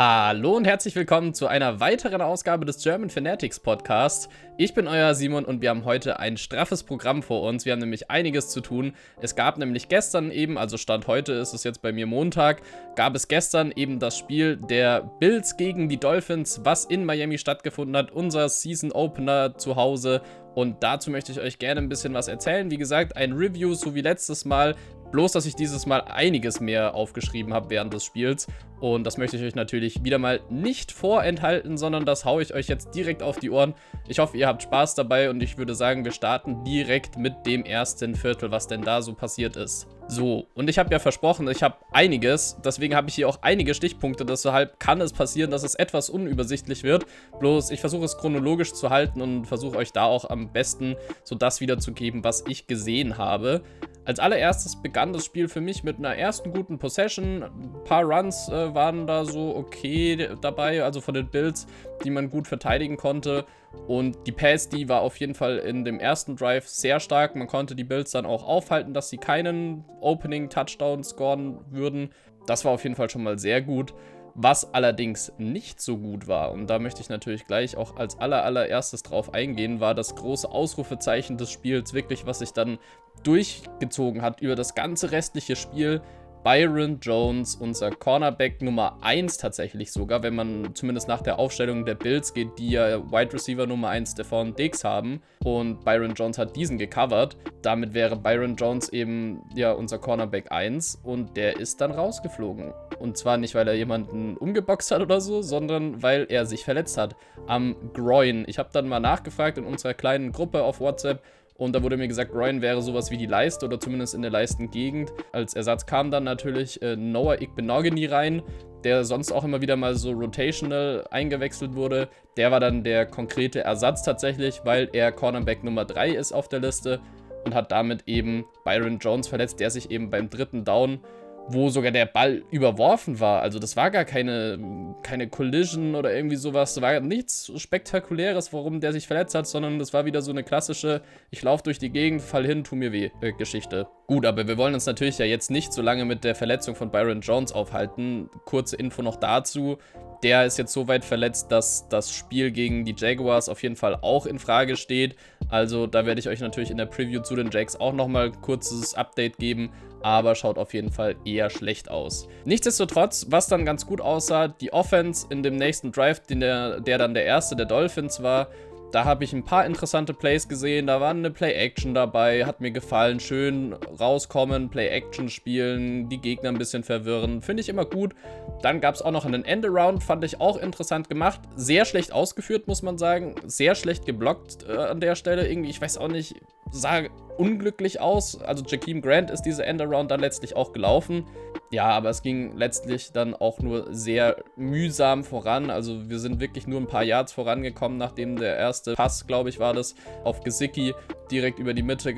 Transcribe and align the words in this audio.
Hallo 0.00 0.56
und 0.56 0.64
herzlich 0.64 0.94
willkommen 0.94 1.34
zu 1.34 1.48
einer 1.48 1.80
weiteren 1.80 2.20
Ausgabe 2.20 2.64
des 2.64 2.80
German 2.84 3.10
Fanatics 3.10 3.58
Podcasts. 3.58 4.28
Ich 4.56 4.72
bin 4.72 4.86
euer 4.86 5.12
Simon 5.16 5.44
und 5.44 5.60
wir 5.60 5.70
haben 5.70 5.84
heute 5.84 6.20
ein 6.20 6.36
straffes 6.36 6.84
Programm 6.84 7.20
vor 7.20 7.42
uns. 7.42 7.64
Wir 7.64 7.72
haben 7.72 7.80
nämlich 7.80 8.08
einiges 8.08 8.48
zu 8.50 8.60
tun. 8.60 8.92
Es 9.20 9.34
gab 9.34 9.58
nämlich 9.58 9.88
gestern 9.88 10.30
eben, 10.30 10.56
also 10.56 10.76
Stand 10.76 11.08
heute 11.08 11.32
ist 11.32 11.52
es 11.52 11.64
jetzt 11.64 11.82
bei 11.82 11.90
mir 11.90 12.06
Montag, 12.06 12.62
gab 12.94 13.16
es 13.16 13.26
gestern 13.26 13.72
eben 13.74 13.98
das 13.98 14.16
Spiel 14.16 14.56
der 14.56 15.02
Bills 15.18 15.56
gegen 15.56 15.88
die 15.88 15.98
Dolphins, 15.98 16.60
was 16.62 16.84
in 16.84 17.04
Miami 17.04 17.36
stattgefunden 17.36 17.96
hat. 17.96 18.12
Unser 18.12 18.48
Season 18.48 18.92
Opener 18.92 19.58
zu 19.58 19.74
Hause. 19.74 20.22
Und 20.54 20.82
dazu 20.82 21.10
möchte 21.10 21.32
ich 21.32 21.40
euch 21.40 21.58
gerne 21.58 21.80
ein 21.80 21.88
bisschen 21.88 22.14
was 22.14 22.26
erzählen. 22.26 22.70
Wie 22.70 22.78
gesagt, 22.78 23.16
ein 23.16 23.32
Review, 23.32 23.74
so 23.74 23.96
wie 23.96 24.00
letztes 24.00 24.44
Mal. 24.44 24.76
Bloß, 25.10 25.32
dass 25.32 25.46
ich 25.46 25.54
dieses 25.54 25.86
Mal 25.86 26.02
einiges 26.02 26.60
mehr 26.60 26.94
aufgeschrieben 26.94 27.54
habe 27.54 27.70
während 27.70 27.92
des 27.94 28.04
Spiels. 28.04 28.46
Und 28.80 29.04
das 29.04 29.18
möchte 29.18 29.36
ich 29.36 29.42
euch 29.42 29.54
natürlich 29.54 30.04
wieder 30.04 30.18
mal 30.18 30.40
nicht 30.50 30.92
vorenthalten, 30.92 31.76
sondern 31.76 32.04
das 32.04 32.24
haue 32.24 32.42
ich 32.42 32.54
euch 32.54 32.68
jetzt 32.68 32.94
direkt 32.94 33.22
auf 33.22 33.38
die 33.38 33.50
Ohren. 33.50 33.74
Ich 34.06 34.18
hoffe, 34.18 34.36
ihr 34.36 34.46
habt 34.46 34.62
Spaß 34.62 34.94
dabei 34.94 35.30
und 35.30 35.42
ich 35.42 35.58
würde 35.58 35.74
sagen, 35.74 36.04
wir 36.04 36.12
starten 36.12 36.62
direkt 36.64 37.16
mit 37.16 37.46
dem 37.46 37.64
ersten 37.64 38.14
Viertel, 38.14 38.50
was 38.50 38.66
denn 38.66 38.82
da 38.82 39.02
so 39.02 39.14
passiert 39.14 39.56
ist. 39.56 39.88
So, 40.10 40.46
und 40.54 40.70
ich 40.70 40.78
habe 40.78 40.90
ja 40.90 40.98
versprochen, 40.98 41.46
ich 41.48 41.62
habe 41.62 41.76
einiges, 41.92 42.56
deswegen 42.64 42.96
habe 42.96 43.10
ich 43.10 43.14
hier 43.14 43.28
auch 43.28 43.40
einige 43.42 43.74
Stichpunkte, 43.74 44.24
deshalb 44.24 44.80
kann 44.80 45.02
es 45.02 45.12
passieren, 45.12 45.50
dass 45.50 45.64
es 45.64 45.74
etwas 45.74 46.08
unübersichtlich 46.08 46.82
wird. 46.82 47.04
Bloß 47.38 47.70
ich 47.70 47.80
versuche 47.80 48.06
es 48.06 48.16
chronologisch 48.16 48.72
zu 48.72 48.88
halten 48.88 49.20
und 49.20 49.44
versuche 49.44 49.76
euch 49.76 49.92
da 49.92 50.04
auch 50.04 50.30
am 50.30 50.50
besten 50.50 50.96
so 51.24 51.34
das 51.34 51.60
wiederzugeben, 51.60 52.24
was 52.24 52.42
ich 52.48 52.66
gesehen 52.66 53.18
habe. 53.18 53.60
Als 54.06 54.18
allererstes 54.18 54.80
begann 54.80 55.12
das 55.12 55.26
Spiel 55.26 55.48
für 55.48 55.60
mich 55.60 55.84
mit 55.84 55.98
einer 55.98 56.16
ersten 56.16 56.52
guten 56.52 56.78
Possession. 56.78 57.42
Ein 57.42 57.84
paar 57.84 58.04
Runs 58.04 58.48
äh, 58.48 58.74
waren 58.74 59.06
da 59.06 59.26
so 59.26 59.54
okay 59.54 60.30
dabei, 60.40 60.82
also 60.82 61.02
von 61.02 61.12
den 61.12 61.28
Builds, 61.28 61.66
die 62.02 62.08
man 62.08 62.30
gut 62.30 62.48
verteidigen 62.48 62.96
konnte. 62.96 63.44
Und 63.86 64.26
die 64.26 64.32
Pass, 64.32 64.68
die 64.68 64.88
war 64.88 65.00
auf 65.02 65.18
jeden 65.18 65.34
Fall 65.34 65.58
in 65.58 65.84
dem 65.84 65.98
ersten 65.98 66.36
Drive 66.36 66.68
sehr 66.68 67.00
stark. 67.00 67.36
Man 67.36 67.46
konnte 67.46 67.74
die 67.74 67.84
Builds 67.84 68.10
dann 68.10 68.26
auch 68.26 68.44
aufhalten, 68.44 68.94
dass 68.94 69.08
sie 69.08 69.18
keinen 69.18 69.84
Opening-Touchdown 70.00 71.04
scoren 71.04 71.58
würden. 71.70 72.10
Das 72.46 72.64
war 72.64 72.72
auf 72.72 72.82
jeden 72.82 72.96
Fall 72.96 73.10
schon 73.10 73.22
mal 73.22 73.38
sehr 73.38 73.62
gut. 73.62 73.94
Was 74.34 74.72
allerdings 74.72 75.32
nicht 75.38 75.80
so 75.80 75.98
gut 75.98 76.28
war, 76.28 76.52
und 76.52 76.68
da 76.70 76.78
möchte 76.78 77.00
ich 77.00 77.08
natürlich 77.08 77.46
gleich 77.46 77.76
auch 77.76 77.96
als 77.96 78.20
aller, 78.20 78.44
allererstes 78.44 79.02
drauf 79.02 79.34
eingehen, 79.34 79.80
war 79.80 79.96
das 79.96 80.14
große 80.14 80.48
Ausrufezeichen 80.48 81.38
des 81.38 81.50
Spiels, 81.50 81.92
wirklich, 81.92 82.24
was 82.24 82.38
sich 82.38 82.52
dann 82.52 82.78
durchgezogen 83.24 84.22
hat 84.22 84.40
über 84.40 84.54
das 84.54 84.76
ganze 84.76 85.10
restliche 85.10 85.56
Spiel. 85.56 86.02
Byron 86.48 86.98
Jones, 87.02 87.56
unser 87.56 87.90
Cornerback 87.90 88.62
Nummer 88.62 88.96
1 89.02 89.36
tatsächlich 89.36 89.92
sogar, 89.92 90.22
wenn 90.22 90.34
man 90.34 90.74
zumindest 90.74 91.06
nach 91.06 91.20
der 91.20 91.38
Aufstellung 91.38 91.84
der 91.84 91.94
Bills 91.94 92.32
geht, 92.32 92.58
die 92.58 92.70
ja 92.70 93.02
Wide 93.12 93.34
Receiver 93.34 93.66
Nummer 93.66 93.90
1 93.90 94.12
Stefan 94.12 94.54
Diggs 94.54 94.82
haben 94.82 95.20
und 95.44 95.84
Byron 95.84 96.14
Jones 96.14 96.38
hat 96.38 96.56
diesen 96.56 96.78
gecovert. 96.78 97.36
Damit 97.60 97.92
wäre 97.92 98.16
Byron 98.16 98.56
Jones 98.56 98.88
eben 98.88 99.42
ja 99.54 99.72
unser 99.72 99.98
Cornerback 99.98 100.50
1 100.50 101.00
und 101.02 101.36
der 101.36 101.60
ist 101.60 101.82
dann 101.82 101.90
rausgeflogen. 101.90 102.72
Und 102.98 103.18
zwar 103.18 103.36
nicht, 103.36 103.54
weil 103.54 103.68
er 103.68 103.74
jemanden 103.74 104.38
umgeboxt 104.38 104.90
hat 104.90 105.02
oder 105.02 105.20
so, 105.20 105.42
sondern 105.42 106.02
weil 106.02 106.26
er 106.30 106.46
sich 106.46 106.64
verletzt 106.64 106.96
hat 106.96 107.14
am 107.46 107.76
Groin. 107.92 108.44
Ich 108.48 108.58
habe 108.58 108.70
dann 108.72 108.88
mal 108.88 109.00
nachgefragt 109.00 109.58
in 109.58 109.64
unserer 109.64 109.92
kleinen 109.92 110.32
Gruppe 110.32 110.62
auf 110.62 110.80
WhatsApp, 110.80 111.22
und 111.58 111.74
da 111.74 111.82
wurde 111.82 111.96
mir 111.96 112.06
gesagt, 112.06 112.32
Ryan 112.32 112.62
wäre 112.62 112.80
sowas 112.80 113.10
wie 113.10 113.16
die 113.16 113.26
Leiste 113.26 113.66
oder 113.66 113.80
zumindest 113.80 114.14
in 114.14 114.22
der 114.22 114.30
Leistengegend. 114.30 115.12
Als 115.32 115.54
Ersatz 115.54 115.86
kam 115.86 116.12
dann 116.12 116.22
natürlich 116.22 116.80
äh, 116.82 116.94
Noah 116.94 117.42
Igbenogany 117.42 118.06
rein, 118.06 118.42
der 118.84 119.04
sonst 119.04 119.32
auch 119.32 119.42
immer 119.42 119.60
wieder 119.60 119.74
mal 119.74 119.96
so 119.96 120.12
rotational 120.12 121.04
eingewechselt 121.10 121.74
wurde. 121.74 122.08
Der 122.36 122.52
war 122.52 122.60
dann 122.60 122.84
der 122.84 123.06
konkrete 123.06 123.60
Ersatz 123.60 124.04
tatsächlich, 124.04 124.60
weil 124.64 124.88
er 124.92 125.10
Cornerback 125.10 125.64
Nummer 125.64 125.84
3 125.84 126.10
ist 126.10 126.32
auf 126.32 126.48
der 126.48 126.60
Liste 126.60 127.00
und 127.44 127.56
hat 127.56 127.72
damit 127.72 128.04
eben 128.06 128.44
Byron 128.64 128.98
Jones 128.98 129.26
verletzt, 129.26 129.58
der 129.58 129.70
sich 129.70 129.90
eben 129.90 130.10
beim 130.10 130.30
dritten 130.30 130.64
Down 130.64 131.00
wo 131.48 131.70
sogar 131.70 131.90
der 131.90 132.06
Ball 132.06 132.42
überworfen 132.50 133.20
war. 133.20 133.42
Also 133.42 133.58
das 133.58 133.76
war 133.76 133.90
gar 133.90 134.04
keine, 134.04 134.94
keine 135.02 135.28
Collision 135.28 135.94
oder 135.94 136.14
irgendwie 136.14 136.36
sowas. 136.36 136.74
Das 136.74 136.82
war 136.82 137.00
nichts 137.00 137.50
Spektakuläres, 137.56 138.52
warum 138.52 138.80
der 138.80 138.92
sich 138.92 139.06
verletzt 139.06 139.34
hat, 139.34 139.46
sondern 139.46 139.78
das 139.78 139.92
war 139.92 140.04
wieder 140.04 140.22
so 140.22 140.30
eine 140.30 140.44
klassische, 140.44 141.02
ich 141.30 141.42
laufe 141.42 141.62
durch 141.64 141.78
die 141.78 141.90
Gegend, 141.90 142.22
fall 142.22 142.46
hin, 142.46 142.64
tu 142.64 142.76
mir 142.76 142.92
weh 142.92 143.10
äh, 143.22 143.32
Geschichte. 143.32 143.88
Gut, 144.06 144.24
aber 144.24 144.46
wir 144.46 144.56
wollen 144.56 144.74
uns 144.74 144.86
natürlich 144.86 145.18
ja 145.18 145.26
jetzt 145.26 145.50
nicht 145.50 145.72
so 145.72 145.82
lange 145.82 146.04
mit 146.04 146.24
der 146.24 146.34
Verletzung 146.34 146.74
von 146.74 146.90
Byron 146.90 147.20
Jones 147.20 147.52
aufhalten. 147.52 148.30
Kurze 148.44 148.76
Info 148.76 149.02
noch 149.02 149.16
dazu. 149.16 149.78
Der 150.22 150.46
ist 150.46 150.58
jetzt 150.58 150.72
so 150.72 150.88
weit 150.88 151.04
verletzt, 151.04 151.52
dass 151.52 151.88
das 151.88 152.10
Spiel 152.10 152.50
gegen 152.50 152.84
die 152.84 152.94
Jaguars 152.96 153.48
auf 153.48 153.62
jeden 153.62 153.76
Fall 153.76 153.98
auch 154.02 154.26
in 154.26 154.38
Frage 154.38 154.76
steht. 154.76 155.14
Also 155.48 155.86
da 155.86 156.06
werde 156.06 156.20
ich 156.20 156.28
euch 156.28 156.40
natürlich 156.40 156.70
in 156.70 156.76
der 156.76 156.86
Preview 156.86 157.20
zu 157.20 157.36
den 157.36 157.50
Jags 157.50 157.76
auch 157.76 157.92
nochmal 157.92 158.32
kurzes 158.32 158.94
Update 158.94 159.38
geben, 159.38 159.70
aber 160.02 160.34
schaut 160.34 160.58
auf 160.58 160.74
jeden 160.74 160.90
Fall 160.90 161.16
eher 161.24 161.50
schlecht 161.50 161.90
aus. 161.90 162.28
Nichtsdestotrotz, 162.44 163.26
was 163.30 163.48
dann 163.48 163.64
ganz 163.64 163.86
gut 163.86 164.00
aussah, 164.00 164.48
die 164.48 164.72
Offense 164.72 165.26
in 165.30 165.42
dem 165.42 165.56
nächsten 165.56 165.92
Drive, 165.92 166.20
der, 166.28 166.80
der 166.80 166.98
dann 166.98 167.14
der 167.14 167.24
erste 167.24 167.56
der 167.56 167.66
Dolphins 167.66 168.22
war, 168.22 168.48
da 168.90 169.04
habe 169.04 169.24
ich 169.24 169.32
ein 169.34 169.44
paar 169.44 169.66
interessante 169.66 170.14
Plays 170.14 170.48
gesehen. 170.48 170.86
Da 170.86 171.00
war 171.00 171.10
eine 171.10 171.30
Play-Action 171.30 171.92
dabei, 171.92 172.46
hat 172.46 172.60
mir 172.60 172.70
gefallen. 172.70 173.20
Schön 173.20 173.74
rauskommen, 174.00 174.70
Play-Action 174.70 175.28
spielen, 175.28 176.08
die 176.08 176.18
Gegner 176.18 176.48
ein 176.48 176.58
bisschen 176.58 176.84
verwirren. 176.84 177.42
Finde 177.42 177.60
ich 177.60 177.68
immer 177.68 177.84
gut. 177.84 178.14
Dann 178.62 178.80
gab 178.80 178.94
es 178.94 179.02
auch 179.02 179.10
noch 179.10 179.26
einen 179.26 179.44
Endaround, 179.44 180.02
fand 180.02 180.24
ich 180.24 180.40
auch 180.40 180.56
interessant 180.56 181.08
gemacht. 181.08 181.40
Sehr 181.54 181.84
schlecht 181.84 182.12
ausgeführt, 182.12 182.66
muss 182.66 182.82
man 182.82 182.96
sagen. 182.96 183.34
Sehr 183.46 183.74
schlecht 183.74 184.06
geblockt 184.06 184.66
äh, 184.66 184.76
an 184.76 185.00
der 185.00 185.16
Stelle. 185.16 185.46
Irgendwie, 185.48 185.70
ich 185.70 185.80
weiß 185.80 185.98
auch 185.98 186.08
nicht, 186.08 186.36
sah 186.70 187.02
unglücklich 187.36 188.00
aus. 188.00 188.40
Also 188.40 188.64
Jakeem 188.64 189.02
Grant 189.02 189.30
ist 189.30 189.42
diese 189.42 189.66
Endaround 189.66 190.10
dann 190.10 190.20
letztlich 190.20 190.56
auch 190.56 190.72
gelaufen. 190.72 191.24
Ja, 191.70 191.88
aber 191.88 192.08
es 192.08 192.22
ging 192.22 192.56
letztlich 192.56 193.12
dann 193.12 193.34
auch 193.34 193.58
nur 193.58 193.92
sehr 193.92 194.36
mühsam 194.56 195.22
voran. 195.22 195.68
Also 195.70 196.08
wir 196.08 196.18
sind 196.18 196.40
wirklich 196.40 196.66
nur 196.66 196.80
ein 196.80 196.86
paar 196.86 197.04
Yards 197.04 197.32
vorangekommen, 197.32 197.98
nachdem 197.98 198.36
der 198.36 198.56
erste 198.56 198.94
Pass, 198.94 199.26
glaube 199.26 199.50
ich, 199.50 199.58
war 199.58 199.74
das, 199.74 199.94
auf 200.24 200.40
Gesicki 200.40 200.94
direkt 201.30 201.58
über 201.58 201.74
die 201.74 201.82
Mitte 201.82 202.14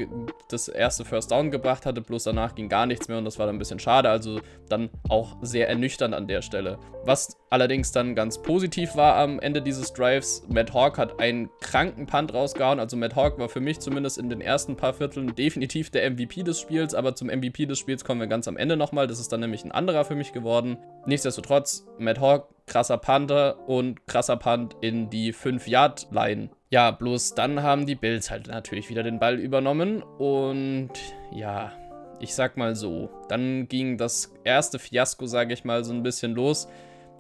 das 0.49 0.69
erste 0.69 1.05
First 1.05 1.31
Down 1.31 1.51
gebracht 1.51 1.87
hatte. 1.87 2.01
Bloß 2.01 2.25
danach 2.25 2.55
ging 2.55 2.69
gar 2.69 2.87
nichts 2.87 3.09
mehr 3.09 3.19
und 3.19 3.25
das 3.25 3.39
war 3.39 3.47
dann 3.47 3.57
ein 3.57 3.59
bisschen 3.59 3.79
schade. 3.79 4.09
Also 4.09 4.41
dann 4.69 4.91
auch 5.09 5.37
sehr 5.43 5.69
ernüchternd 5.69 6.15
an 6.15 6.27
der 6.27 6.43
Stelle. 6.43 6.79
Was 7.05 7.37
allerdings 7.49 7.93
dann 7.93 8.15
ganz 8.15 8.41
positiv 8.41 8.97
war 8.97 9.17
am 9.17 9.41
Ende 9.41 9.63
dieses 9.63 9.93
Drives, 9.93 10.45
Matt 10.49 10.75
Hawk 10.75 10.99
hat 10.99 11.21
einen 11.21 11.49
kranken 11.61 12.07
Punt 12.07 12.35
rausgehauen. 12.35 12.81
Also 12.81 12.97
Matt 12.97 13.17
Hawk 13.17 13.39
war 13.39 13.49
für 13.49 13.61
mich 13.61 13.81
zumindest 13.81 14.19
in 14.19 14.29
den 14.29 14.41
ersten 14.41 14.77
paar 14.77 14.95
Vierteln 14.95 15.35
definitiv 15.35 15.91
der 15.91 16.11
MVP 16.11 16.43
des 16.43 16.61
Spiels, 16.61 16.95
aber 16.95 17.15
zum 17.15 17.29
MVP 17.29 17.67
des 17.67 17.79
Spiels 17.79 18.05
kommen 18.05 18.21
wir 18.21 18.27
ganz 18.27 18.49
am 18.49 18.57
Ende 18.57 18.77
nochmal. 18.77 19.07
Das 19.07 19.21
ist 19.21 19.33
dann 19.33 19.41
nämlich 19.41 19.65
ein 19.65 19.73
anderer 19.73 20.05
für 20.05 20.15
mich 20.15 20.33
geworden. 20.33 20.79
Nichtsdestotrotz, 21.07 21.87
Matt 21.99 22.21
Hawk, 22.21 22.49
krasser 22.67 22.99
Panther 22.99 23.69
und 23.69 24.07
krasser 24.07 24.37
Punt 24.37 24.77
in 24.81 25.11
die 25.11 25.35
5-Yard-Line. 25.35 26.51
Ja, 26.73 26.93
bloß 26.93 27.35
dann 27.35 27.65
haben 27.65 27.85
die 27.85 27.97
Bills 27.97 28.31
halt 28.31 28.47
natürlich 28.47 28.91
wieder 28.91 29.03
den 29.03 29.19
Ball 29.19 29.41
übernommen 29.41 30.05
und 30.19 30.91
ja, 31.33 31.73
ich 32.21 32.33
sag 32.33 32.57
mal 32.57 32.77
so, 32.77 33.11
dann 33.29 33.67
ging 33.67 33.99
das 33.99 34.33
erste 34.45 34.79
Fiasko, 34.79 35.27
sage 35.27 35.53
ich 35.53 35.65
mal, 35.65 35.83
so 35.83 35.93
ein 35.93 36.05
bisschen 36.05 36.33
los. 36.33 36.69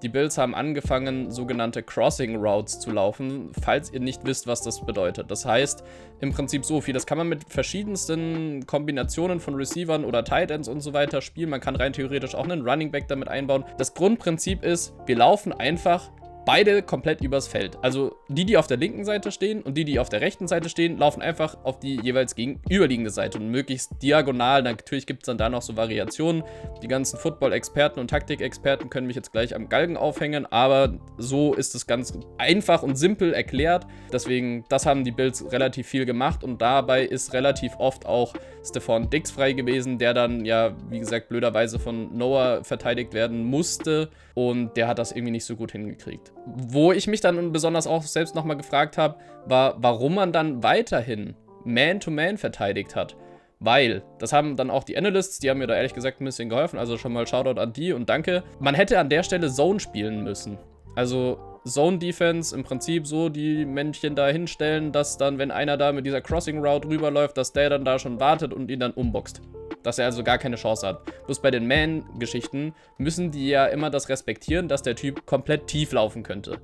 Die 0.04 0.08
Bills 0.08 0.38
haben 0.38 0.54
angefangen, 0.54 1.32
sogenannte 1.32 1.82
Crossing 1.82 2.36
Routes 2.36 2.78
zu 2.78 2.92
laufen, 2.92 3.50
falls 3.60 3.92
ihr 3.92 3.98
nicht 3.98 4.24
wisst, 4.24 4.46
was 4.46 4.62
das 4.62 4.86
bedeutet. 4.86 5.32
Das 5.32 5.44
heißt 5.44 5.82
im 6.20 6.32
Prinzip 6.32 6.64
so 6.64 6.80
viel. 6.80 6.94
Das 6.94 7.04
kann 7.04 7.18
man 7.18 7.28
mit 7.28 7.44
verschiedensten 7.48 8.64
Kombinationen 8.66 9.40
von 9.40 9.56
Receivern 9.56 10.04
oder 10.04 10.22
Tight 10.22 10.52
Ends 10.52 10.68
und 10.68 10.80
so 10.80 10.92
weiter 10.92 11.20
spielen. 11.20 11.50
Man 11.50 11.60
kann 11.60 11.74
rein 11.74 11.92
theoretisch 11.92 12.36
auch 12.36 12.44
einen 12.44 12.66
Running 12.66 12.92
Back 12.92 13.08
damit 13.08 13.26
einbauen. 13.26 13.64
Das 13.78 13.94
Grundprinzip 13.94 14.62
ist, 14.62 14.94
wir 15.06 15.16
laufen 15.16 15.52
einfach 15.52 16.08
beide 16.44 16.82
komplett 16.82 17.22
übers 17.22 17.48
Feld. 17.48 17.78
Also 17.82 18.16
die, 18.28 18.44
die 18.44 18.56
auf 18.56 18.66
der 18.66 18.76
linken 18.76 19.04
Seite 19.04 19.30
stehen 19.32 19.62
und 19.62 19.76
die, 19.76 19.84
die 19.84 19.98
auf 19.98 20.08
der 20.08 20.20
rechten 20.20 20.48
Seite 20.48 20.68
stehen, 20.68 20.98
laufen 20.98 21.22
einfach 21.22 21.56
auf 21.64 21.78
die 21.80 22.00
jeweils 22.00 22.34
gegenüberliegende 22.34 23.10
Seite 23.10 23.38
und 23.38 23.50
möglichst 23.50 24.02
diagonal. 24.02 24.62
Natürlich 24.62 25.06
gibt 25.06 25.22
es 25.22 25.26
dann 25.26 25.38
da 25.38 25.48
noch 25.48 25.62
so 25.62 25.76
Variationen. 25.76 26.42
Die 26.82 26.88
ganzen 26.88 27.18
Football-Experten 27.18 28.00
und 28.00 28.08
Taktik-Experten 28.08 28.90
können 28.90 29.06
mich 29.06 29.16
jetzt 29.16 29.32
gleich 29.32 29.54
am 29.54 29.68
Galgen 29.68 29.96
aufhängen, 29.96 30.46
aber 30.46 30.98
so 31.18 31.54
ist 31.54 31.74
es 31.74 31.86
ganz 31.86 32.18
einfach 32.38 32.82
und 32.82 32.96
simpel 32.96 33.32
erklärt. 33.32 33.86
Deswegen, 34.12 34.64
das 34.68 34.86
haben 34.86 35.04
die 35.04 35.12
Bills 35.12 35.50
relativ 35.52 35.86
viel 35.86 36.06
gemacht 36.06 36.44
und 36.44 36.60
dabei 36.62 37.04
ist 37.04 37.32
relativ 37.32 37.72
oft 37.78 38.06
auch 38.06 38.34
Stephon 38.64 39.10
Dix 39.10 39.30
frei 39.30 39.52
gewesen, 39.52 39.98
der 39.98 40.14
dann 40.14 40.44
ja, 40.44 40.76
wie 40.88 40.98
gesagt, 40.98 41.28
blöderweise 41.28 41.78
von 41.78 42.16
Noah 42.16 42.64
verteidigt 42.64 43.14
werden 43.14 43.44
musste 43.44 44.10
und 44.34 44.76
der 44.76 44.88
hat 44.88 44.98
das 44.98 45.12
irgendwie 45.12 45.32
nicht 45.32 45.44
so 45.44 45.56
gut 45.56 45.72
hingekriegt. 45.72 46.32
Wo 46.54 46.92
ich 46.92 47.06
mich 47.06 47.20
dann 47.20 47.52
besonders 47.52 47.86
auch 47.86 48.02
selbst 48.02 48.34
nochmal 48.34 48.56
gefragt 48.56 48.98
habe, 48.98 49.16
war, 49.46 49.76
warum 49.78 50.14
man 50.14 50.32
dann 50.32 50.62
weiterhin 50.62 51.34
Man-to-Man 51.64 52.34
-Man 52.34 52.38
verteidigt 52.38 52.96
hat. 52.96 53.16
Weil, 53.58 54.02
das 54.18 54.32
haben 54.32 54.56
dann 54.56 54.70
auch 54.70 54.84
die 54.84 54.96
Analysts, 54.96 55.38
die 55.38 55.50
haben 55.50 55.58
mir 55.58 55.66
da 55.66 55.74
ehrlich 55.74 55.92
gesagt 55.92 56.20
ein 56.20 56.24
bisschen 56.24 56.48
geholfen. 56.48 56.78
Also 56.78 56.96
schon 56.96 57.12
mal 57.12 57.26
Shoutout 57.26 57.60
an 57.60 57.74
die 57.74 57.92
und 57.92 58.08
danke. 58.08 58.42
Man 58.58 58.74
hätte 58.74 58.98
an 58.98 59.10
der 59.10 59.22
Stelle 59.22 59.50
Zone 59.50 59.80
spielen 59.80 60.24
müssen. 60.24 60.58
Also 60.96 61.38
Zone 61.66 61.98
Defense 61.98 62.54
im 62.54 62.64
Prinzip 62.64 63.06
so 63.06 63.28
die 63.28 63.64
Männchen 63.66 64.14
da 64.14 64.28
hinstellen, 64.28 64.92
dass 64.92 65.18
dann, 65.18 65.38
wenn 65.38 65.50
einer 65.50 65.76
da 65.76 65.92
mit 65.92 66.06
dieser 66.06 66.20
Crossing 66.20 66.64
Route 66.64 66.88
rüberläuft, 66.88 67.36
dass 67.36 67.52
der 67.52 67.70
dann 67.70 67.84
da 67.84 67.98
schon 67.98 68.18
wartet 68.18 68.54
und 68.54 68.70
ihn 68.70 68.80
dann 68.80 68.92
umboxt. 68.92 69.42
Dass 69.82 69.98
er 69.98 70.06
also 70.06 70.24
gar 70.24 70.38
keine 70.38 70.56
Chance 70.56 70.86
hat. 70.86 71.26
Bloß 71.26 71.40
bei 71.40 71.50
den 71.50 71.66
Man-Geschichten 71.66 72.74
müssen 72.98 73.30
die 73.30 73.48
ja 73.48 73.66
immer 73.66 73.90
das 73.90 74.08
respektieren, 74.08 74.68
dass 74.68 74.82
der 74.82 74.96
Typ 74.96 75.26
komplett 75.26 75.66
tief 75.66 75.92
laufen 75.92 76.22
könnte. 76.22 76.60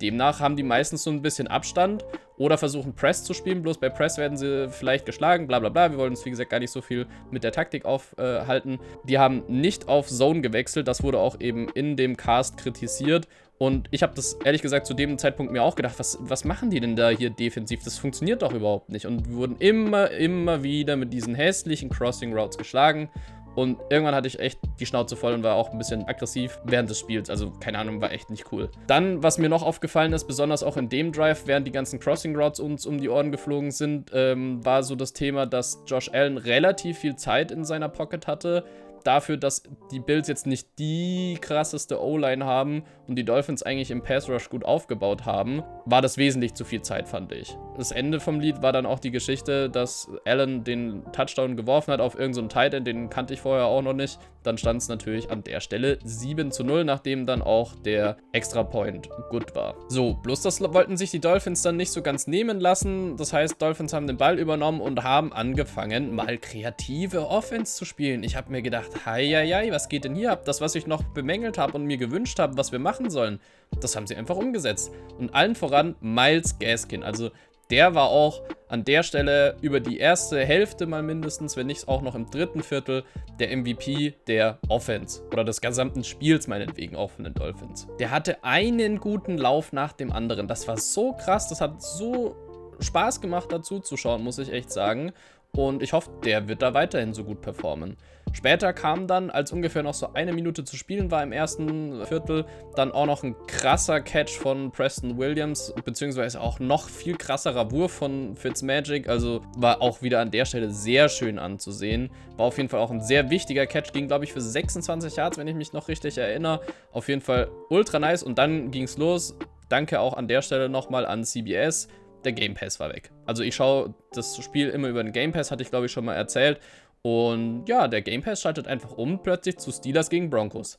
Demnach 0.00 0.40
haben 0.40 0.56
die 0.56 0.62
meistens 0.62 1.02
so 1.02 1.10
ein 1.10 1.22
bisschen 1.22 1.48
Abstand 1.48 2.04
oder 2.36 2.56
versuchen 2.56 2.94
Press 2.94 3.24
zu 3.24 3.34
spielen, 3.34 3.62
bloß 3.62 3.78
bei 3.78 3.88
Press 3.88 4.16
werden 4.16 4.36
sie 4.36 4.68
vielleicht 4.68 5.06
geschlagen, 5.06 5.48
bla 5.48 5.58
bla 5.58 5.70
bla. 5.70 5.90
Wir 5.90 5.98
wollen 5.98 6.10
uns 6.10 6.24
wie 6.24 6.30
gesagt 6.30 6.50
gar 6.50 6.60
nicht 6.60 6.70
so 6.70 6.80
viel 6.80 7.06
mit 7.32 7.42
der 7.42 7.50
Taktik 7.50 7.84
aufhalten. 7.84 8.74
Äh, 8.74 9.06
die 9.08 9.18
haben 9.18 9.42
nicht 9.48 9.88
auf 9.88 10.06
Zone 10.06 10.40
gewechselt, 10.40 10.86
das 10.86 11.02
wurde 11.02 11.18
auch 11.18 11.40
eben 11.40 11.68
in 11.70 11.96
dem 11.96 12.16
Cast 12.16 12.58
kritisiert. 12.58 13.26
Und 13.58 13.88
ich 13.90 14.04
habe 14.04 14.14
das 14.14 14.34
ehrlich 14.44 14.62
gesagt 14.62 14.86
zu 14.86 14.94
dem 14.94 15.18
Zeitpunkt 15.18 15.52
mir 15.52 15.62
auch 15.62 15.74
gedacht, 15.74 15.98
was, 15.98 16.18
was 16.20 16.44
machen 16.44 16.70
die 16.70 16.78
denn 16.80 16.94
da 16.94 17.10
hier 17.10 17.30
defensiv? 17.30 17.82
Das 17.82 17.98
funktioniert 17.98 18.42
doch 18.42 18.52
überhaupt 18.52 18.90
nicht. 18.90 19.06
Und 19.06 19.28
wir 19.28 19.36
wurden 19.36 19.56
immer, 19.58 20.10
immer 20.12 20.62
wieder 20.62 20.96
mit 20.96 21.12
diesen 21.12 21.34
hässlichen 21.34 21.90
Crossing 21.90 22.32
Routes 22.32 22.56
geschlagen. 22.56 23.10
Und 23.56 23.80
irgendwann 23.90 24.14
hatte 24.14 24.28
ich 24.28 24.38
echt 24.38 24.60
die 24.78 24.86
Schnauze 24.86 25.16
voll 25.16 25.32
und 25.32 25.42
war 25.42 25.56
auch 25.56 25.72
ein 25.72 25.78
bisschen 25.78 26.06
aggressiv 26.06 26.60
während 26.62 26.88
des 26.88 27.00
Spiels. 27.00 27.28
Also, 27.28 27.50
keine 27.58 27.78
Ahnung, 27.78 28.00
war 28.00 28.12
echt 28.12 28.30
nicht 28.30 28.52
cool. 28.52 28.70
Dann, 28.86 29.20
was 29.20 29.38
mir 29.38 29.48
noch 29.48 29.64
aufgefallen 29.64 30.12
ist, 30.12 30.28
besonders 30.28 30.62
auch 30.62 30.76
in 30.76 30.88
dem 30.88 31.10
Drive, 31.10 31.48
während 31.48 31.66
die 31.66 31.72
ganzen 31.72 31.98
Crossing 31.98 32.36
Routes 32.36 32.60
uns 32.60 32.86
um 32.86 33.00
die 33.00 33.08
Ohren 33.08 33.32
geflogen 33.32 33.72
sind, 33.72 34.12
ähm, 34.14 34.64
war 34.64 34.84
so 34.84 34.94
das 34.94 35.12
Thema, 35.12 35.46
dass 35.46 35.82
Josh 35.88 36.08
Allen 36.12 36.36
relativ 36.36 36.98
viel 36.98 37.16
Zeit 37.16 37.50
in 37.50 37.64
seiner 37.64 37.88
Pocket 37.88 38.28
hatte 38.28 38.64
dafür, 39.04 39.36
dass 39.36 39.62
die 39.90 40.00
Bills 40.00 40.28
jetzt 40.28 40.46
nicht 40.46 40.78
die 40.78 41.38
krasseste 41.40 42.00
O-Line 42.00 42.44
haben 42.44 42.84
und 43.08 43.16
die 43.16 43.24
Dolphins 43.24 43.62
eigentlich 43.62 43.90
im 43.90 44.02
Pass 44.02 44.28
Rush 44.28 44.50
gut 44.50 44.64
aufgebaut 44.64 45.24
haben, 45.24 45.62
war 45.86 46.02
das 46.02 46.18
wesentlich 46.18 46.54
zu 46.54 46.64
viel 46.64 46.82
Zeit, 46.82 47.08
fand 47.08 47.32
ich. 47.32 47.56
Das 47.76 47.90
Ende 47.90 48.20
vom 48.20 48.38
Lied 48.38 48.62
war 48.62 48.72
dann 48.72 48.86
auch 48.86 48.98
die 48.98 49.10
Geschichte, 49.10 49.70
dass 49.70 50.10
Allen 50.24 50.62
den 50.62 51.02
Touchdown 51.12 51.56
geworfen 51.56 51.92
hat 51.92 52.00
auf 52.00 52.14
irgendeinen 52.14 52.48
so 52.50 52.54
Tight 52.54 52.74
End, 52.74 52.86
den 52.86 53.08
kannte 53.08 53.34
ich 53.34 53.40
vorher 53.40 53.66
auch 53.66 53.82
noch 53.82 53.94
nicht. 53.94 54.18
Dann 54.42 54.56
stand 54.56 54.80
es 54.80 54.88
natürlich 54.88 55.30
an 55.30 55.42
der 55.42 55.60
Stelle 55.60 55.98
7 56.04 56.52
zu 56.52 56.64
0, 56.64 56.84
nachdem 56.84 57.26
dann 57.26 57.42
auch 57.42 57.74
der 57.74 58.16
Extra 58.32 58.62
Point 58.62 59.08
gut 59.30 59.54
war. 59.54 59.74
So, 59.88 60.14
bloß 60.14 60.42
das 60.42 60.60
wollten 60.60 60.96
sich 60.96 61.10
die 61.10 61.20
Dolphins 61.20 61.62
dann 61.62 61.76
nicht 61.76 61.90
so 61.90 62.02
ganz 62.02 62.26
nehmen 62.26 62.60
lassen. 62.60 63.16
Das 63.16 63.32
heißt, 63.32 63.60
Dolphins 63.60 63.92
haben 63.92 64.06
den 64.06 64.16
Ball 64.16 64.38
übernommen 64.38 64.80
und 64.80 65.02
haben 65.02 65.32
angefangen, 65.32 66.14
mal 66.14 66.38
kreative 66.38 67.28
Offense 67.28 67.76
zu 67.76 67.84
spielen. 67.84 68.22
Ich 68.22 68.36
habe 68.36 68.50
mir 68.50 68.62
gedacht, 68.62 69.06
Heieiei, 69.06 69.70
was 69.70 69.88
geht 69.88 70.04
denn 70.04 70.14
hier 70.14 70.32
ab? 70.32 70.44
Das, 70.44 70.60
was 70.60 70.74
ich 70.74 70.86
noch 70.86 71.02
bemängelt 71.02 71.58
habe 71.58 71.74
und 71.74 71.84
mir 71.84 71.98
gewünscht 71.98 72.38
habe, 72.38 72.56
was 72.56 72.72
wir 72.72 72.78
machen 72.78 72.97
sollen, 73.10 73.40
das 73.80 73.96
haben 73.96 74.06
sie 74.06 74.16
einfach 74.16 74.36
umgesetzt. 74.36 74.92
Und 75.18 75.34
allen 75.34 75.54
voran 75.54 75.94
Miles 76.00 76.58
Gaskin. 76.58 77.02
Also 77.02 77.30
der 77.70 77.94
war 77.94 78.08
auch 78.08 78.42
an 78.68 78.84
der 78.84 79.02
Stelle 79.02 79.56
über 79.60 79.80
die 79.80 79.98
erste 79.98 80.44
Hälfte 80.44 80.86
mal 80.86 81.02
mindestens, 81.02 81.56
wenn 81.56 81.66
nicht 81.66 81.86
auch 81.88 82.02
noch 82.02 82.14
im 82.14 82.30
dritten 82.30 82.62
Viertel, 82.62 83.04
der 83.38 83.54
MVP 83.56 84.14
der 84.26 84.58
Offense 84.68 85.22
oder 85.32 85.44
des 85.44 85.60
gesamten 85.60 86.04
Spiels 86.04 86.46
meinetwegen 86.46 86.96
auch 86.96 87.10
von 87.10 87.24
den 87.24 87.34
Dolphins. 87.34 87.86
Der 87.98 88.10
hatte 88.10 88.42
einen 88.42 89.00
guten 89.00 89.38
Lauf 89.38 89.72
nach 89.72 89.92
dem 89.92 90.12
anderen. 90.12 90.48
Das 90.48 90.66
war 90.66 90.78
so 90.78 91.12
krass, 91.12 91.48
das 91.48 91.60
hat 91.60 91.82
so 91.82 92.36
Spaß 92.80 93.20
gemacht 93.20 93.50
dazu 93.50 93.80
zu 93.80 93.96
schauen, 93.96 94.22
muss 94.22 94.38
ich 94.38 94.52
echt 94.52 94.70
sagen. 94.70 95.12
Und 95.52 95.82
ich 95.82 95.92
hoffe, 95.92 96.10
der 96.24 96.48
wird 96.48 96.62
da 96.62 96.74
weiterhin 96.74 97.14
so 97.14 97.24
gut 97.24 97.40
performen. 97.40 97.96
Später 98.32 98.72
kam 98.72 99.06
dann, 99.06 99.30
als 99.30 99.52
ungefähr 99.52 99.82
noch 99.82 99.94
so 99.94 100.12
eine 100.12 100.32
Minute 100.32 100.64
zu 100.64 100.76
spielen 100.76 101.10
war 101.10 101.22
im 101.22 101.32
ersten 101.32 102.04
Viertel, 102.06 102.44
dann 102.76 102.92
auch 102.92 103.06
noch 103.06 103.22
ein 103.22 103.34
krasser 103.46 104.00
Catch 104.00 104.36
von 104.38 104.70
Preston 104.70 105.16
Williams, 105.16 105.72
beziehungsweise 105.84 106.40
auch 106.40 106.60
noch 106.60 106.88
viel 106.88 107.16
krasserer 107.16 107.70
Wurf 107.70 107.92
von 107.92 108.36
Fitzmagic. 108.36 109.08
Also 109.08 109.40
war 109.56 109.80
auch 109.80 110.02
wieder 110.02 110.20
an 110.20 110.30
der 110.30 110.44
Stelle 110.44 110.70
sehr 110.70 111.08
schön 111.08 111.38
anzusehen. 111.38 112.10
War 112.36 112.46
auf 112.46 112.58
jeden 112.58 112.68
Fall 112.68 112.80
auch 112.80 112.90
ein 112.90 113.00
sehr 113.00 113.30
wichtiger 113.30 113.66
Catch, 113.66 113.92
ging 113.92 114.08
glaube 114.08 114.24
ich 114.24 114.32
für 114.32 114.40
26 114.40 115.16
Yards, 115.16 115.38
wenn 115.38 115.48
ich 115.48 115.56
mich 115.56 115.72
noch 115.72 115.88
richtig 115.88 116.18
erinnere. 116.18 116.60
Auf 116.92 117.08
jeden 117.08 117.22
Fall 117.22 117.50
ultra 117.70 117.98
nice 117.98 118.22
und 118.22 118.38
dann 118.38 118.70
ging 118.70 118.84
es 118.84 118.98
los. 118.98 119.36
Danke 119.68 120.00
auch 120.00 120.14
an 120.14 120.28
der 120.28 120.42
Stelle 120.42 120.68
nochmal 120.68 121.06
an 121.06 121.24
CBS 121.24 121.88
der 122.28 122.32
Game 122.34 122.54
Pass 122.54 122.78
war 122.78 122.90
weg. 122.90 123.10
Also 123.24 123.42
ich 123.42 123.54
schaue 123.54 123.94
das 124.12 124.36
Spiel 124.36 124.68
immer 124.68 124.88
über 124.88 125.02
den 125.02 125.12
Game 125.12 125.32
Pass, 125.32 125.50
hatte 125.50 125.62
ich 125.62 125.70
glaube 125.70 125.86
ich 125.86 125.92
schon 125.92 126.04
mal 126.04 126.14
erzählt. 126.14 126.60
Und 127.02 127.64
ja, 127.68 127.88
der 127.88 128.02
Game 128.02 128.22
Pass 128.22 128.42
schaltet 128.42 128.66
einfach 128.66 128.92
um 128.92 129.22
plötzlich 129.22 129.56
zu 129.58 129.72
Steelers 129.72 130.10
gegen 130.10 130.28
Broncos. 130.28 130.78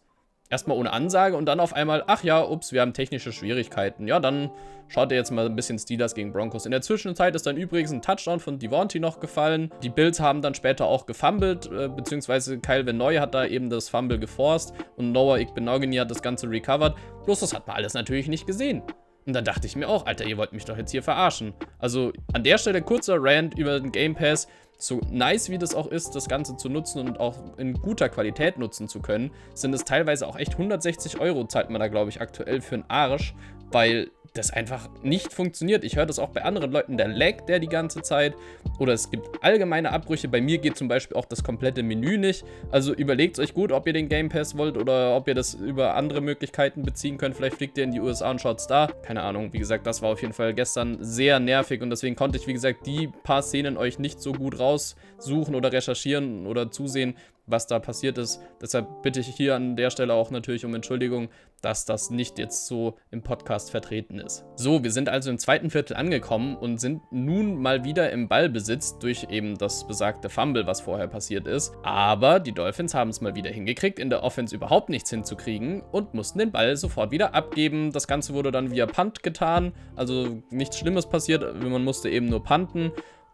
Erstmal 0.52 0.78
ohne 0.78 0.92
Ansage 0.92 1.38
und 1.38 1.46
dann 1.46 1.60
auf 1.60 1.74
einmal, 1.74 2.04
ach 2.08 2.24
ja, 2.24 2.44
ups, 2.44 2.72
wir 2.72 2.82
haben 2.82 2.94
technische 2.94 3.32
Schwierigkeiten. 3.32 4.08
Ja, 4.08 4.20
dann 4.20 4.50
schaut 4.88 5.12
ihr 5.12 5.18
jetzt 5.18 5.32
mal 5.32 5.46
ein 5.46 5.56
bisschen 5.56 5.78
Steelers 5.78 6.16
gegen 6.16 6.34
Broncos. 6.34 6.66
In 6.66 6.72
der 6.72 6.82
Zwischenzeit 6.82 7.36
ist 7.36 7.46
dann 7.46 7.56
übrigens 7.56 7.92
ein 7.92 8.02
Touchdown 8.02 8.40
von 8.40 8.58
Devontae 8.58 9.00
noch 9.00 9.20
gefallen. 9.20 9.72
Die 9.84 9.90
Bills 9.90 10.20
haben 10.20 10.42
dann 10.42 10.56
später 10.56 10.86
auch 10.86 11.06
gefumbled, 11.06 11.72
äh, 11.72 11.88
beziehungsweise 11.88 12.60
Kyle 12.60 12.86
Venoy 12.86 13.18
hat 13.18 13.36
da 13.36 13.46
eben 13.46 13.70
das 13.70 13.90
Fumble 13.90 14.20
geforst 14.20 14.74
und 14.98 15.12
Noah 15.12 15.40
Igbenogany 15.40 15.98
hat 15.98 16.10
das 16.10 16.22
Ganze 16.22 16.50
recovered. 16.50 16.96
Bloß 17.26 17.42
das 17.42 17.54
hat 17.54 17.68
man 17.68 17.76
alles 17.76 17.94
natürlich 17.94 18.28
nicht 18.28 18.48
gesehen. 18.48 18.82
Und 19.30 19.34
dann 19.34 19.46
dachte 19.46 19.68
ich 19.68 19.76
mir 19.76 19.88
auch, 19.88 20.08
Alter, 20.08 20.26
ihr 20.26 20.38
wollt 20.38 20.54
mich 20.54 20.66
doch 20.66 20.76
jetzt 20.76 20.90
hier 20.90 21.04
verarschen. 21.04 21.54
Also 21.78 22.12
an 22.34 22.44
der 22.44 22.58
Stelle 22.58 22.82
kurzer 22.82 23.18
Rant 23.20 23.56
über 23.60 23.80
den 23.80 23.92
Game 23.92 24.16
Pass. 24.16 24.48
So 24.80 25.02
nice 25.12 25.52
wie 25.52 25.60
das 25.60 25.76
auch 25.76 25.86
ist, 25.86 26.16
das 26.16 26.28
Ganze 26.28 26.58
zu 26.58 26.68
nutzen 26.68 27.08
und 27.08 27.20
auch 27.20 27.38
in 27.60 27.76
guter 27.76 28.10
Qualität 28.10 28.58
nutzen 28.58 28.88
zu 28.88 29.02
können, 29.02 29.30
sind 29.54 29.72
es 29.76 29.86
teilweise 29.86 30.26
auch 30.26 30.36
echt 30.36 30.54
160 30.54 31.20
Euro, 31.20 31.46
zahlt 31.46 31.70
man 31.70 31.80
da, 31.80 31.90
glaube 31.90 32.10
ich, 32.10 32.22
aktuell 32.22 32.60
für 32.60 32.74
einen 32.74 32.86
Arsch, 32.88 33.36
weil 33.72 34.10
das 34.34 34.52
einfach 34.52 34.90
nicht 35.04 35.34
funktioniert. 35.34 35.84
Ich 35.84 35.96
höre 35.96 36.06
das 36.06 36.20
auch 36.20 36.30
bei 36.30 36.44
anderen 36.44 36.72
Leuten, 36.72 36.98
der 36.98 37.08
lag 37.08 37.46
der 37.48 37.60
die 37.60 37.68
ganze 37.68 38.02
Zeit 38.02 38.36
oder 38.80 38.94
es 38.94 39.10
gibt 39.10 39.44
allgemeine 39.44 39.92
Abbrüche. 39.92 40.28
Bei 40.28 40.42
mir 40.42 40.58
geht 40.60 40.78
zum 40.78 40.88
Beispiel 40.88 41.18
auch 41.18 41.26
das 41.26 41.44
komplette 41.44 41.84
Menü 41.84 42.18
nicht. 42.18 42.46
Also 42.72 42.94
überlegt 42.94 43.40
euch 43.40 43.54
gut, 43.54 43.72
ob 43.72 43.88
ihr 43.88 43.94
den 43.94 44.10
Game 44.10 44.30
Pass 44.30 44.58
wollt 44.58 44.78
oder 44.78 45.16
ob 45.16 45.28
ihr 45.28 45.36
das 45.36 45.56
über 45.56 45.96
andere 45.96 46.22
Möglichkeiten 46.22 46.84
beziehen 46.84 47.18
könnt. 47.18 47.36
Vielleicht 47.36 47.58
fliegt 47.58 47.78
ihr 47.78 47.84
in 47.84 47.92
die 47.92 48.00
USA 48.00 48.32
und 48.32 48.42
schaut's 48.42 48.68
da. 48.68 48.88
Keine 49.04 49.24
Ahnung. 49.24 49.52
Wie 49.54 49.60
gesagt, 49.60 49.86
das 49.86 50.02
war 50.02 50.10
auf 50.10 50.22
jeden 50.22 50.34
Fall 50.34 50.54
gestern 50.54 50.98
sehr 51.02 51.40
nervig 51.40 51.82
und 51.82 51.90
deswegen 51.90 52.16
konnte 52.16 52.38
ich, 52.38 52.48
wie 52.48 52.54
gesagt, 52.54 52.86
die 52.86 53.10
paar 53.24 53.42
Szenen 53.42 53.78
euch 53.78 54.00
nicht 54.00 54.22
so 54.22 54.32
gut 54.32 54.60
raussuchen 54.60 55.56
oder 55.56 55.72
recherchieren 55.72 56.48
oder 56.48 56.72
zusehen, 56.72 57.16
was 57.50 57.68
da 57.68 57.80
passiert 57.80 58.18
ist. 58.18 58.42
Deshalb 58.62 59.02
bitte 59.02 59.20
ich 59.20 59.28
hier 59.28 59.56
an 59.56 59.76
der 59.76 59.90
Stelle 59.90 60.14
auch 60.14 60.32
natürlich 60.32 60.66
um 60.66 60.74
Entschuldigung, 60.76 61.30
dass 61.62 61.86
das 61.86 62.10
nicht 62.10 62.40
jetzt 62.40 62.68
so 62.68 62.98
im 63.12 63.22
Podcast 63.22 63.72
vertreten 63.72 64.20
ist. 64.20 64.46
So, 64.56 64.84
wir 64.84 64.92
sind 64.92 65.10
also 65.10 65.30
im 65.30 65.38
zweiten 65.38 65.70
Viertel 65.70 65.96
angekommen 65.96 66.56
und 66.56 66.80
sind 66.80 67.02
nun 67.12 67.62
mal 67.62 67.84
wieder 67.84 68.12
im 68.12 68.28
Ballbesitz 68.28 68.98
durch 69.00 69.28
eben 69.30 69.58
das 69.58 69.86
besagte 69.88 70.30
Fumble, 70.30 70.68
was 70.68 70.82
vorher 70.82 71.08
passiert 71.08 71.48
ist. 71.48 71.74
Aber 71.84 72.40
die 72.40 72.54
Dolphins 72.54 72.94
haben 72.94 73.10
es 73.10 73.22
mal 73.22 73.36
wieder 73.36 73.50
hingekriegt, 73.50 74.00
in 74.00 74.10
der 74.10 74.24
Offense 74.24 74.56
überhaupt 74.56 74.90
nichts 74.90 75.10
hinzukriegen 75.10 75.82
und 75.92 76.14
mussten 76.14 76.40
den 76.40 76.52
Ball 76.52 76.78
sofort 76.78 77.12
wieder 77.12 77.34
abgeben. 77.34 77.92
Das 77.92 78.08
Ganze 78.08 78.34
wurde 78.34 78.52
dann 78.52 78.72
via 78.72 78.86
Punt 78.86 79.24
getan, 79.24 79.74
also 79.96 80.42
nichts 80.50 80.78
Schlimmes 80.78 81.08
passiert, 81.08 81.44
man 81.62 81.84
musste 81.84 82.10
eben 82.10 82.28
nur 82.28 82.44
punten. 82.44 82.92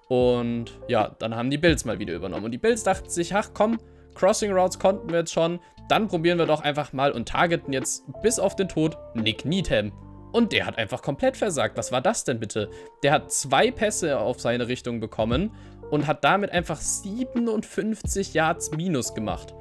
Und 0.07 0.79
ja, 0.87 1.15
dann 1.19 1.35
haben 1.35 1.49
die 1.49 1.57
Bills 1.57 1.85
mal 1.85 1.99
wieder 1.99 2.13
übernommen. 2.13 2.45
Und 2.45 2.51
die 2.51 2.59
Bills 2.59 2.83
dachten 2.83 3.09
sich, 3.09 3.33
ach 3.33 3.51
komm, 3.53 3.79
Crossing 4.15 4.51
Routes 4.51 4.79
konnten 4.79 5.09
wir 5.09 5.19
jetzt 5.19 5.33
schon. 5.33 5.59
Dann 5.87 6.07
probieren 6.07 6.39
wir 6.39 6.45
doch 6.45 6.61
einfach 6.61 6.93
mal 6.93 7.11
und 7.11 7.27
targeten 7.27 7.73
jetzt 7.73 8.03
bis 8.23 8.39
auf 8.39 8.55
den 8.55 8.67
Tod 8.67 8.97
Nick 9.13 9.45
Needham. 9.45 9.91
Und 10.31 10.51
der 10.51 10.65
hat 10.65 10.77
einfach 10.77 11.01
komplett 11.01 11.37
versagt. 11.37 11.77
Was 11.77 11.91
war 11.91 12.01
das 12.01 12.23
denn 12.23 12.39
bitte? 12.39 12.69
Der 13.03 13.11
hat 13.11 13.31
zwei 13.31 13.71
Pässe 13.71 14.19
auf 14.19 14.41
seine 14.41 14.67
Richtung 14.67 14.99
bekommen 14.99 15.51
und 15.91 16.07
hat 16.07 16.23
damit 16.23 16.51
einfach 16.51 16.81
57 16.81 18.33
Yards 18.33 18.71
Minus 18.71 19.13
gemacht. 19.13 19.53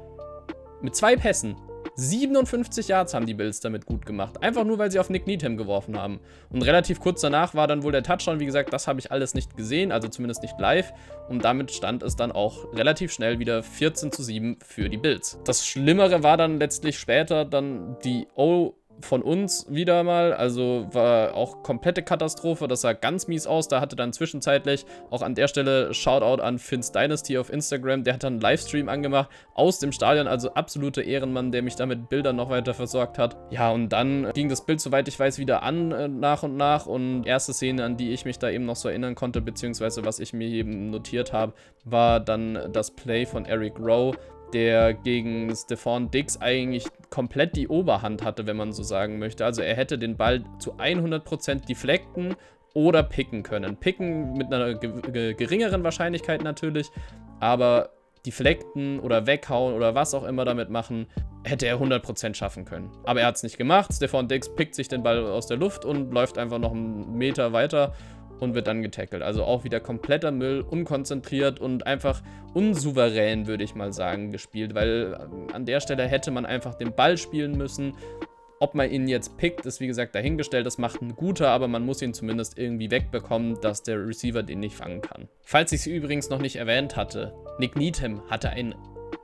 Mit 0.81 0.95
zwei 0.95 1.15
Pässen. 1.15 1.55
57 1.95 2.89
Yards 2.89 3.13
haben 3.13 3.25
die 3.25 3.33
Bills 3.33 3.61
damit 3.61 3.85
gut 3.85 4.05
gemacht. 4.05 4.43
Einfach 4.43 4.63
nur, 4.65 4.77
weil 4.77 4.91
sie 4.91 4.99
auf 4.99 5.09
Nick 5.09 5.27
Needham 5.27 5.55
geworfen 5.55 5.97
haben. 5.97 6.19
Und 6.49 6.61
relativ 6.61 6.99
kurz 6.99 7.21
danach 7.21 7.55
war 7.55 7.67
dann 7.67 7.83
wohl 7.83 7.91
der 7.91 8.03
Touchdown. 8.03 8.39
Wie 8.39 8.45
gesagt, 8.45 8.73
das 8.73 8.87
habe 8.87 8.99
ich 8.99 9.11
alles 9.11 9.33
nicht 9.33 9.55
gesehen, 9.55 9.91
also 9.91 10.07
zumindest 10.07 10.41
nicht 10.41 10.59
live. 10.59 10.93
Und 11.29 11.45
damit 11.45 11.71
stand 11.71 12.03
es 12.03 12.15
dann 12.15 12.31
auch 12.31 12.73
relativ 12.73 13.13
schnell 13.13 13.39
wieder 13.39 13.63
14 13.63 14.11
zu 14.11 14.23
7 14.23 14.57
für 14.65 14.89
die 14.89 14.97
Bills. 14.97 15.39
Das 15.45 15.65
Schlimmere 15.65 16.21
war 16.21 16.37
dann 16.37 16.59
letztlich 16.59 16.99
später 16.99 17.45
dann 17.45 17.97
die 18.03 18.27
O 18.35 18.73
von 19.01 19.21
uns 19.21 19.65
wieder 19.69 20.03
mal. 20.03 20.33
Also 20.33 20.87
war 20.91 21.35
auch 21.35 21.63
komplette 21.63 22.03
Katastrophe. 22.03 22.67
Das 22.67 22.81
sah 22.81 22.93
ganz 22.93 23.27
mies 23.27 23.47
aus. 23.47 23.67
Da 23.67 23.81
hatte 23.81 23.95
dann 23.95 24.13
zwischenzeitlich 24.13 24.85
auch 25.09 25.21
an 25.21 25.35
der 25.35 25.47
Stelle 25.47 25.93
Shoutout 25.93 26.41
an 26.41 26.59
Finns 26.59 26.91
Dynasty 26.91 27.37
auf 27.37 27.51
Instagram. 27.51 28.03
Der 28.03 28.15
hat 28.15 28.23
dann 28.23 28.33
einen 28.33 28.41
Livestream 28.41 28.89
angemacht 28.89 29.29
aus 29.53 29.79
dem 29.79 29.91
Stadion. 29.91 30.27
Also 30.27 30.53
absolute 30.53 31.01
Ehrenmann, 31.01 31.51
der 31.51 31.61
mich 31.61 31.75
da 31.75 31.85
mit 31.85 32.09
Bildern 32.09 32.35
noch 32.35 32.49
weiter 32.49 32.73
versorgt 32.73 33.17
hat. 33.17 33.37
Ja, 33.51 33.71
und 33.71 33.89
dann 33.89 34.31
ging 34.33 34.49
das 34.49 34.65
Bild, 34.65 34.81
soweit 34.81 35.07
ich 35.07 35.19
weiß, 35.19 35.37
wieder 35.37 35.63
an 35.63 35.91
äh, 35.91 36.07
nach 36.07 36.43
und 36.43 36.57
nach. 36.57 36.85
Und 36.85 37.25
erste 37.25 37.53
Szene, 37.53 37.83
an 37.83 37.97
die 37.97 38.11
ich 38.11 38.25
mich 38.25 38.39
da 38.39 38.49
eben 38.49 38.65
noch 38.65 38.75
so 38.75 38.89
erinnern 38.89 39.15
konnte, 39.15 39.41
beziehungsweise 39.41 40.05
was 40.05 40.19
ich 40.19 40.33
mir 40.33 40.47
eben 40.47 40.89
notiert 40.89 41.33
habe, 41.33 41.53
war 41.83 42.19
dann 42.19 42.71
das 42.73 42.91
Play 42.91 43.25
von 43.25 43.45
Eric 43.45 43.79
Rowe 43.79 44.17
der 44.55 44.93
gegen 44.93 45.53
Stefan 45.53 46.09
Dix 46.09 46.39
eigentlich 46.39 46.85
komplett 47.09 47.57
die 47.57 47.67
Oberhand 47.67 48.23
hatte, 48.23 48.47
wenn 48.47 48.55
man 48.55 48.71
so 48.71 48.83
sagen 48.83 49.19
möchte. 49.19 49.43
Also 49.43 49.61
er 49.61 49.75
hätte 49.75 49.99
den 49.99 50.15
Ball 50.15 50.45
zu 50.59 50.75
100% 50.75 51.67
deflekten 51.67 52.35
oder 52.73 53.03
picken 53.03 53.43
können. 53.43 53.75
Picken 53.75 54.33
mit 54.33 54.53
einer 54.53 54.75
geringeren 54.75 55.83
Wahrscheinlichkeit 55.83 56.41
natürlich, 56.41 56.89
aber 57.41 57.89
deflekten 58.25 59.01
oder 59.01 59.27
weghauen 59.27 59.75
oder 59.75 59.93
was 59.93 60.13
auch 60.13 60.23
immer 60.23 60.45
damit 60.45 60.69
machen, 60.69 61.07
hätte 61.43 61.67
er 61.67 61.77
100% 61.77 62.33
schaffen 62.33 62.63
können. 62.63 62.89
Aber 63.03 63.19
er 63.19 63.27
hat 63.27 63.35
es 63.35 63.43
nicht 63.43 63.57
gemacht. 63.57 63.93
Stefan 63.93 64.29
Dix 64.29 64.55
pickt 64.55 64.73
sich 64.73 64.87
den 64.87 65.03
Ball 65.03 65.25
aus 65.25 65.47
der 65.47 65.57
Luft 65.57 65.83
und 65.83 66.11
läuft 66.11 66.37
einfach 66.37 66.59
noch 66.59 66.71
einen 66.71 67.17
Meter 67.17 67.51
weiter 67.51 67.93
und 68.39 68.55
wird 68.55 68.67
dann 68.67 68.81
getackelt. 68.81 69.21
Also 69.21 69.43
auch 69.43 69.63
wieder 69.63 69.79
kompletter 69.79 70.31
Müll, 70.31 70.61
unkonzentriert 70.61 71.59
und 71.59 71.87
einfach 71.87 72.21
unsouverän, 72.53 73.47
würde 73.47 73.63
ich 73.63 73.75
mal 73.75 73.93
sagen, 73.93 74.31
gespielt, 74.31 74.75
weil 74.75 75.17
ähm, 75.19 75.47
an 75.53 75.65
der 75.65 75.79
Stelle 75.79 76.07
hätte 76.07 76.31
man 76.31 76.45
einfach 76.45 76.75
den 76.75 76.93
Ball 76.93 77.17
spielen 77.17 77.57
müssen. 77.57 77.95
Ob 78.59 78.73
man 78.73 78.89
ihn 78.89 79.07
jetzt 79.07 79.37
pickt, 79.37 79.65
ist 79.65 79.81
wie 79.81 79.87
gesagt 79.87 80.15
dahingestellt. 80.15 80.65
Das 80.65 80.77
macht 80.77 81.01
ein 81.01 81.15
guter, 81.15 81.49
aber 81.49 81.67
man 81.67 81.85
muss 81.85 82.01
ihn 82.01 82.13
zumindest 82.13 82.57
irgendwie 82.57 82.89
wegbekommen, 82.89 83.59
dass 83.61 83.83
der 83.83 84.07
Receiver 84.07 84.43
den 84.43 84.61
nicht 84.61 84.75
fangen 84.75 85.01
kann. 85.01 85.27
Falls 85.41 85.73
ich 85.73 85.81
es 85.81 85.87
übrigens 85.87 86.29
noch 86.29 86.39
nicht 86.39 86.55
erwähnt 86.55 86.95
hatte, 86.95 87.33
Nick 87.59 87.75
Needham 87.75 88.21
hatte 88.29 88.49
ein 88.49 88.73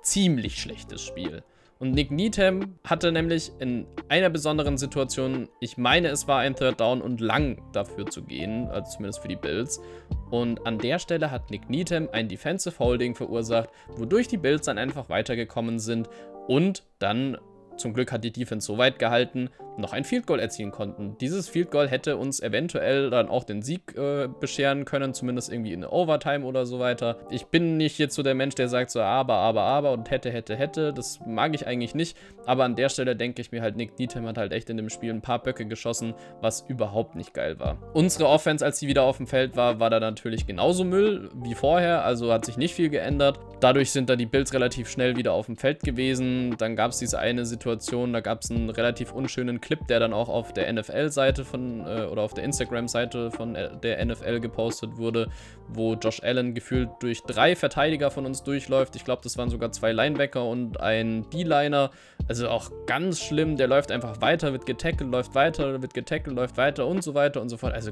ziemlich 0.04 0.58
schlechtes 0.58 1.02
Spiel. 1.02 1.44
Und 1.82 1.94
Nick 1.96 2.12
Needham 2.12 2.76
hatte 2.86 3.12
nämlich 3.12 3.52
in 3.58 3.88
einer 4.08 4.30
besonderen 4.30 4.78
Situation, 4.78 5.50
ich 5.60 5.78
meine, 5.78 6.10
es 6.10 6.28
war 6.28 6.38
ein 6.38 6.56
Third 6.56 6.80
Down 6.80 7.02
und 7.02 7.22
lang 7.22 7.60
dafür 7.74 8.06
zu 8.06 8.22
gehen, 8.22 8.68
also 8.68 8.92
zumindest 8.92 9.20
für 9.24 9.28
die 9.28 9.36
Bills. 9.36 9.82
Und 10.30 10.68
an 10.68 10.78
der 10.78 11.00
Stelle 11.00 11.32
hat 11.32 11.50
Nick 11.50 11.72
Needham 11.72 12.08
ein 12.12 12.30
Defensive 12.30 12.78
Holding 12.78 13.16
verursacht, 13.16 13.70
wodurch 13.98 14.28
die 14.28 14.38
Bills 14.38 14.68
dann 14.68 14.78
einfach 14.78 15.10
weitergekommen 15.10 15.80
sind 15.80 16.08
und 16.48 16.84
dann 17.00 17.40
zum 17.78 17.94
Glück 17.94 18.12
hat 18.12 18.24
die 18.24 18.32
Defense 18.32 18.68
so 18.68 18.78
weit 18.78 19.00
gehalten, 19.00 19.50
noch 19.78 19.94
ein 19.94 20.04
Field 20.04 20.28
Goal 20.28 20.40
erzielen 20.40 20.72
konnten. 20.72 21.18
Dieses 21.20 21.50
Field 21.50 21.72
Goal 21.72 21.88
hätte 21.88 22.18
uns 22.18 22.40
eventuell 22.40 23.10
dann 23.10 23.30
auch 23.30 23.44
den 23.44 23.62
Sieg 23.62 23.96
äh, 23.98 24.28
bescheren 24.28 24.86
können, 24.86 25.14
zumindest 25.14 25.52
irgendwie 25.52 25.74
in 25.74 25.86
Overtime 25.86 26.46
oder 26.46 26.66
so 26.66 26.80
weiter. 26.80 27.18
Ich 27.30 27.48
bin 27.48 27.78
nicht 27.78 27.98
jetzt 27.98 28.16
so 28.16 28.24
der 28.24 28.36
Mensch, 28.36 28.56
der 28.56 28.68
sagt 28.68 28.92
so 28.92 29.02
aber, 29.02 29.36
aber, 29.36 29.62
aber 29.62 29.92
und 29.92 30.12
hätte, 30.12 30.32
hätte, 30.32 30.56
hätte. 30.56 30.94
Das 30.94 31.20
mag 31.26 31.56
ich 31.56 31.68
eigentlich 31.68 31.96
nicht. 31.96 32.18
Aber 32.46 32.64
an 32.64 32.76
der 32.76 32.90
Stelle 32.90 33.16
denke 33.16 33.42
ich 33.42 33.52
mir 33.52 33.62
halt, 33.62 33.76
Nick 33.78 33.98
Needham 33.98 34.26
hat 34.28 34.38
halt 34.38 34.52
echt 34.52 34.70
in 34.70 34.78
dem 34.78 34.90
Spiel 34.90 35.12
ein 35.12 35.22
paar 35.22 35.42
Böcke 35.42 35.66
geschossen, 35.66 36.14
was 36.42 36.66
überhaupt 36.68 37.16
nicht 37.16 37.34
geil 37.34 37.60
war. 37.60 37.78
Unsere 37.94 38.28
Offense, 38.28 38.64
als 38.64 38.80
sie 38.80 38.88
wieder 38.88 39.04
auf 39.04 39.18
dem 39.18 39.28
Feld 39.28 39.56
war, 39.56 39.80
war 39.80 39.90
da 39.90 40.00
natürlich 40.00 40.46
genauso 40.46 40.84
Müll 40.84 41.30
wie 41.36 41.56
vorher, 41.56 42.04
also 42.04 42.32
hat 42.32 42.46
sich 42.46 42.58
nicht 42.58 42.74
viel 42.74 42.90
geändert. 42.90 43.40
Dadurch 43.60 43.92
sind 43.92 44.10
da 44.10 44.16
die 44.16 44.26
Bills 44.26 44.54
relativ 44.54 44.90
schnell 44.90 45.16
wieder 45.16 45.34
auf 45.34 45.46
dem 45.46 45.56
Feld 45.56 45.82
gewesen. 45.82 46.56
Dann 46.58 46.76
gab 46.76 46.92
es 46.92 47.00
diese 47.00 47.20
eine 47.20 47.46
Situation, 47.46 47.61
da 47.66 48.20
gab 48.20 48.42
es 48.42 48.52
einen 48.52 48.70
relativ 48.70 49.12
unschönen 49.12 49.62
Clip, 49.62 49.86
der 49.88 50.00
dann 50.00 50.14
auch 50.14 50.30
auf 50.30 50.54
der 50.54 50.72
NFL-Seite 50.72 51.46
von 51.46 51.86
äh, 51.86 52.06
oder 52.06 52.22
auf 52.22 52.34
der 52.34 52.44
Instagram-Seite 52.44 53.32
von 53.32 53.56
äh, 53.56 53.70
der 53.78 54.04
NFL 54.06 54.40
gepostet 54.40 54.98
wurde, 54.98 55.30
wo 55.68 55.94
Josh 55.94 56.22
Allen 56.24 56.54
gefühlt 56.54 56.90
durch 57.00 57.24
drei 57.24 57.56
Verteidiger 57.56 58.12
von 58.12 58.26
uns 58.26 58.44
durchläuft. 58.44 58.96
Ich 58.96 59.06
glaube, 59.06 59.22
das 59.24 59.38
waren 59.38 59.50
sogar 59.50 59.72
zwei 59.72 59.92
Linebacker 59.92 60.46
und 60.46 60.80
ein 60.80 61.30
D-Liner. 61.30 61.92
Also 62.28 62.50
auch 62.50 62.72
ganz 62.86 63.20
schlimm. 63.20 63.58
Der 63.58 63.68
läuft 63.68 63.92
einfach 63.92 64.22
weiter, 64.22 64.52
wird 64.52 64.66
getackelt, 64.66 65.12
läuft 65.12 65.36
weiter, 65.36 65.82
wird 65.82 65.94
getackelt, 65.94 66.36
läuft 66.36 66.58
weiter 66.58 66.88
und 66.88 67.04
so 67.04 67.14
weiter 67.14 67.42
und 67.42 67.50
so 67.50 67.58
fort. 67.58 67.74
Also 67.74 67.92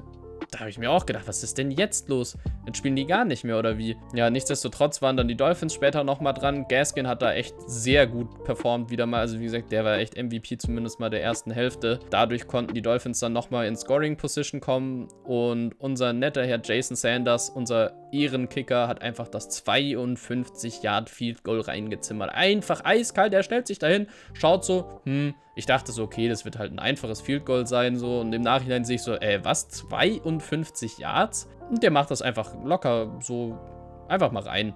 da 0.52 0.62
habe 0.62 0.70
ich 0.70 0.78
mir 0.78 0.90
auch 0.92 1.06
gedacht, 1.06 1.28
was 1.28 1.44
ist 1.44 1.58
denn 1.58 1.72
jetzt 1.72 2.10
los? 2.10 2.38
Jetzt 2.66 2.78
spielen 2.78 2.96
die 2.96 3.06
gar 3.06 3.26
nicht 3.26 3.44
mehr 3.44 3.60
oder 3.60 3.78
wie? 3.78 3.96
Ja, 4.14 4.30
nichtsdestotrotz 4.30 5.02
waren 5.02 5.16
dann 5.16 5.28
die 5.28 5.36
Dolphins 5.36 5.74
später 5.74 6.04
nochmal 6.04 6.34
dran. 6.34 6.68
Gaskin 6.68 7.08
hat 7.08 7.22
da 7.22 7.34
echt 7.34 7.56
sehr 7.68 8.08
gut 8.08 8.44
performt 8.44 8.90
wieder 8.90 9.06
mal. 9.06 9.20
Also 9.20 9.40
wie 9.40 9.44
gesagt, 9.44 9.72
der 9.72 9.86
war 9.86 9.98
echt 9.98 10.18
MVP 10.18 10.58
zumindest 10.58 11.00
mal 11.00 11.10
der 11.10 11.22
ersten 11.22 11.52
Hälfte. 11.52 12.00
Dadurch 12.10 12.48
konnten 12.48 12.74
die 12.74 12.82
Dolphins 12.82 13.20
dann 13.20 13.34
nochmal 13.34 13.68
in 13.68 13.76
Scoring 13.76 14.18
Position 14.18 14.60
kommen 14.60 15.08
und 15.24 15.80
unser 15.80 16.14
netter 16.14 16.46
Herr 16.46 16.62
Jason 16.64 16.96
Sanders, 16.96 17.50
unser 17.50 17.94
Ehrenkicker, 18.12 18.88
hat 18.88 19.02
einfach 19.02 19.28
das 19.28 19.50
52 19.50 20.82
Yard 20.82 21.10
Field 21.10 21.44
Goal 21.44 21.62
reingezimmert. 21.62 22.32
Einfach 22.34 22.84
eiskalt, 22.84 23.34
der 23.34 23.44
stellt 23.44 23.68
sich 23.68 23.78
dahin, 23.78 24.08
schaut 24.34 24.66
so, 24.66 25.02
hm, 25.06 25.36
ich 25.60 25.66
dachte 25.66 25.92
so, 25.92 26.04
okay, 26.04 26.30
das 26.30 26.46
wird 26.46 26.58
halt 26.58 26.72
ein 26.72 26.80
einfaches 26.80 27.22
Field 27.22 27.46
Goal 27.46 27.68
sein, 27.68 27.98
so. 27.98 28.22
Und 28.22 28.34
im 28.34 28.42
Nachhinein 28.42 28.86
sehe 28.86 28.96
ich 28.96 29.04
so, 29.04 29.14
ey, 29.14 29.44
was? 29.44 29.68
52 29.68 30.98
Yards? 30.98 31.50
Und 31.70 31.84
der 31.84 31.92
macht 31.92 32.10
das 32.10 32.22
einfach 32.22 32.56
locker, 32.64 33.20
so 33.22 33.60
einfach 34.08 34.32
mal 34.32 34.44
rein. 34.44 34.74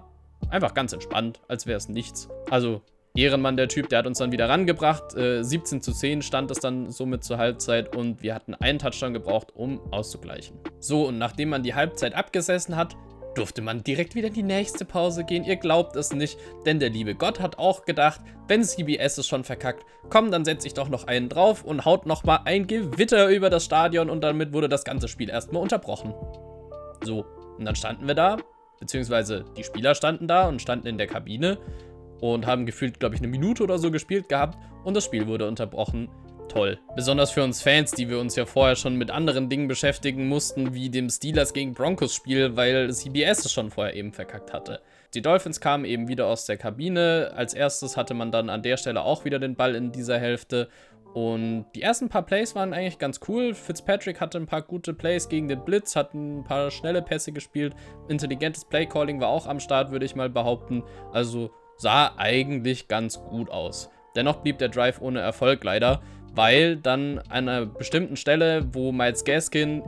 Einfach 0.49 0.73
ganz 0.73 0.91
entspannt, 0.91 1.41
als 1.47 1.65
wäre 1.65 1.77
es 1.77 1.87
nichts. 1.87 2.27
Also, 2.51 2.81
Ehrenmann, 3.15 3.55
der 3.55 3.69
Typ, 3.69 3.87
der 3.89 3.99
hat 3.99 4.07
uns 4.07 4.17
dann 4.17 4.33
wieder 4.33 4.49
rangebracht. 4.49 5.15
Äh, 5.15 5.41
17 5.43 5.81
zu 5.81 5.93
10 5.93 6.21
stand 6.21 6.51
es 6.51 6.59
dann 6.59 6.91
somit 6.91 7.23
zur 7.23 7.37
Halbzeit 7.37 7.95
und 7.95 8.21
wir 8.21 8.35
hatten 8.35 8.53
einen 8.53 8.77
Touchdown 8.77 9.13
gebraucht, 9.13 9.55
um 9.55 9.79
auszugleichen. 9.93 10.59
So, 10.79 11.07
und 11.07 11.17
nachdem 11.17 11.49
man 11.49 11.63
die 11.63 11.75
Halbzeit 11.75 12.13
abgesessen 12.13 12.75
hat, 12.75 12.97
durfte 13.35 13.61
man 13.61 13.83
direkt 13.83 14.15
wieder 14.15 14.27
in 14.27 14.33
die 14.33 14.43
nächste 14.43 14.85
Pause 14.85 15.23
gehen. 15.23 15.43
Ihr 15.43 15.55
glaubt 15.55 15.95
es 15.95 16.13
nicht, 16.13 16.37
denn 16.65 16.79
der 16.79 16.89
liebe 16.89 17.15
Gott 17.15 17.39
hat 17.39 17.57
auch 17.57 17.85
gedacht, 17.85 18.21
wenn 18.47 18.63
CBS 18.63 19.17
es 19.17 19.27
schon 19.27 19.43
verkackt, 19.43 19.85
komm, 20.09 20.31
dann 20.31 20.45
setze 20.45 20.67
ich 20.67 20.73
doch 20.73 20.89
noch 20.89 21.05
einen 21.07 21.29
drauf 21.29 21.63
und 21.63 21.85
haut 21.85 22.05
nochmal 22.05 22.41
ein 22.45 22.67
Gewitter 22.67 23.29
über 23.29 23.49
das 23.49 23.65
Stadion 23.65 24.09
und 24.09 24.21
damit 24.21 24.53
wurde 24.53 24.69
das 24.69 24.83
ganze 24.83 25.07
Spiel 25.07 25.29
erstmal 25.29 25.61
unterbrochen. 25.61 26.13
So, 27.03 27.25
und 27.57 27.65
dann 27.65 27.75
standen 27.75 28.07
wir 28.07 28.15
da, 28.15 28.37
beziehungsweise 28.79 29.45
die 29.57 29.63
Spieler 29.63 29.95
standen 29.95 30.27
da 30.27 30.47
und 30.47 30.61
standen 30.61 30.87
in 30.87 30.97
der 30.97 31.07
Kabine 31.07 31.57
und 32.21 32.45
haben 32.45 32.65
gefühlt, 32.65 32.99
glaube 32.99 33.15
ich, 33.15 33.21
eine 33.21 33.27
Minute 33.27 33.63
oder 33.63 33.77
so 33.77 33.91
gespielt 33.91 34.29
gehabt 34.29 34.57
und 34.83 34.95
das 34.95 35.05
Spiel 35.05 35.27
wurde 35.27 35.47
unterbrochen 35.47 36.09
toll. 36.53 36.79
Besonders 36.95 37.31
für 37.31 37.43
uns 37.43 37.61
Fans, 37.61 37.91
die 37.91 38.09
wir 38.09 38.19
uns 38.19 38.35
ja 38.35 38.45
vorher 38.45 38.75
schon 38.75 38.95
mit 38.95 39.09
anderen 39.11 39.49
Dingen 39.49 39.67
beschäftigen 39.67 40.27
mussten, 40.27 40.73
wie 40.73 40.89
dem 40.89 41.09
Steelers 41.09 41.53
gegen 41.53 41.73
Broncos 41.73 42.13
Spiel, 42.13 42.55
weil 42.55 42.93
CBS 42.93 43.45
es 43.45 43.51
schon 43.51 43.71
vorher 43.71 43.95
eben 43.95 44.13
verkackt 44.13 44.53
hatte. 44.53 44.79
Die 45.13 45.21
Dolphins 45.21 45.59
kamen 45.59 45.85
eben 45.85 46.07
wieder 46.07 46.27
aus 46.27 46.45
der 46.45 46.57
Kabine. 46.57 47.31
Als 47.35 47.53
erstes 47.53 47.97
hatte 47.97 48.13
man 48.13 48.31
dann 48.31 48.49
an 48.49 48.61
der 48.61 48.77
Stelle 48.77 49.01
auch 49.01 49.25
wieder 49.25 49.39
den 49.39 49.55
Ball 49.55 49.75
in 49.75 49.91
dieser 49.91 50.19
Hälfte. 50.19 50.69
Und 51.13 51.65
die 51.75 51.83
ersten 51.83 52.09
paar 52.09 52.23
Plays 52.23 52.55
waren 52.55 52.73
eigentlich 52.73 52.97
ganz 52.97 53.19
cool. 53.27 53.53
Fitzpatrick 53.53 54.19
hatte 54.19 54.39
ein 54.39 54.47
paar 54.47 54.63
gute 54.63 54.93
Plays 54.93 55.29
gegen 55.29 55.47
den 55.47 55.63
Blitz, 55.63 55.95
hat 55.95 56.15
ein 56.15 56.43
paar 56.43 56.71
schnelle 56.71 57.03
Pässe 57.03 57.31
gespielt. 57.31 57.75
Intelligentes 58.09 58.65
Playcalling 58.65 59.19
war 59.19 59.27
auch 59.27 59.45
am 59.45 59.59
Start, 59.59 59.91
würde 59.91 60.05
ich 60.05 60.15
mal 60.15 60.29
behaupten. 60.29 60.83
Also 61.11 61.51
sah 61.77 62.13
eigentlich 62.17 62.87
ganz 62.87 63.19
gut 63.19 63.51
aus. 63.51 63.89
Dennoch 64.15 64.37
blieb 64.37 64.57
der 64.59 64.69
Drive 64.69 65.01
ohne 65.01 65.19
Erfolg 65.19 65.63
leider 65.63 66.01
weil 66.35 66.77
dann 66.77 67.19
an 67.29 67.47
einer 67.47 67.65
bestimmten 67.65 68.15
Stelle, 68.15 68.67
wo 68.73 68.91
Miles 68.91 69.23
Gaskin 69.23 69.83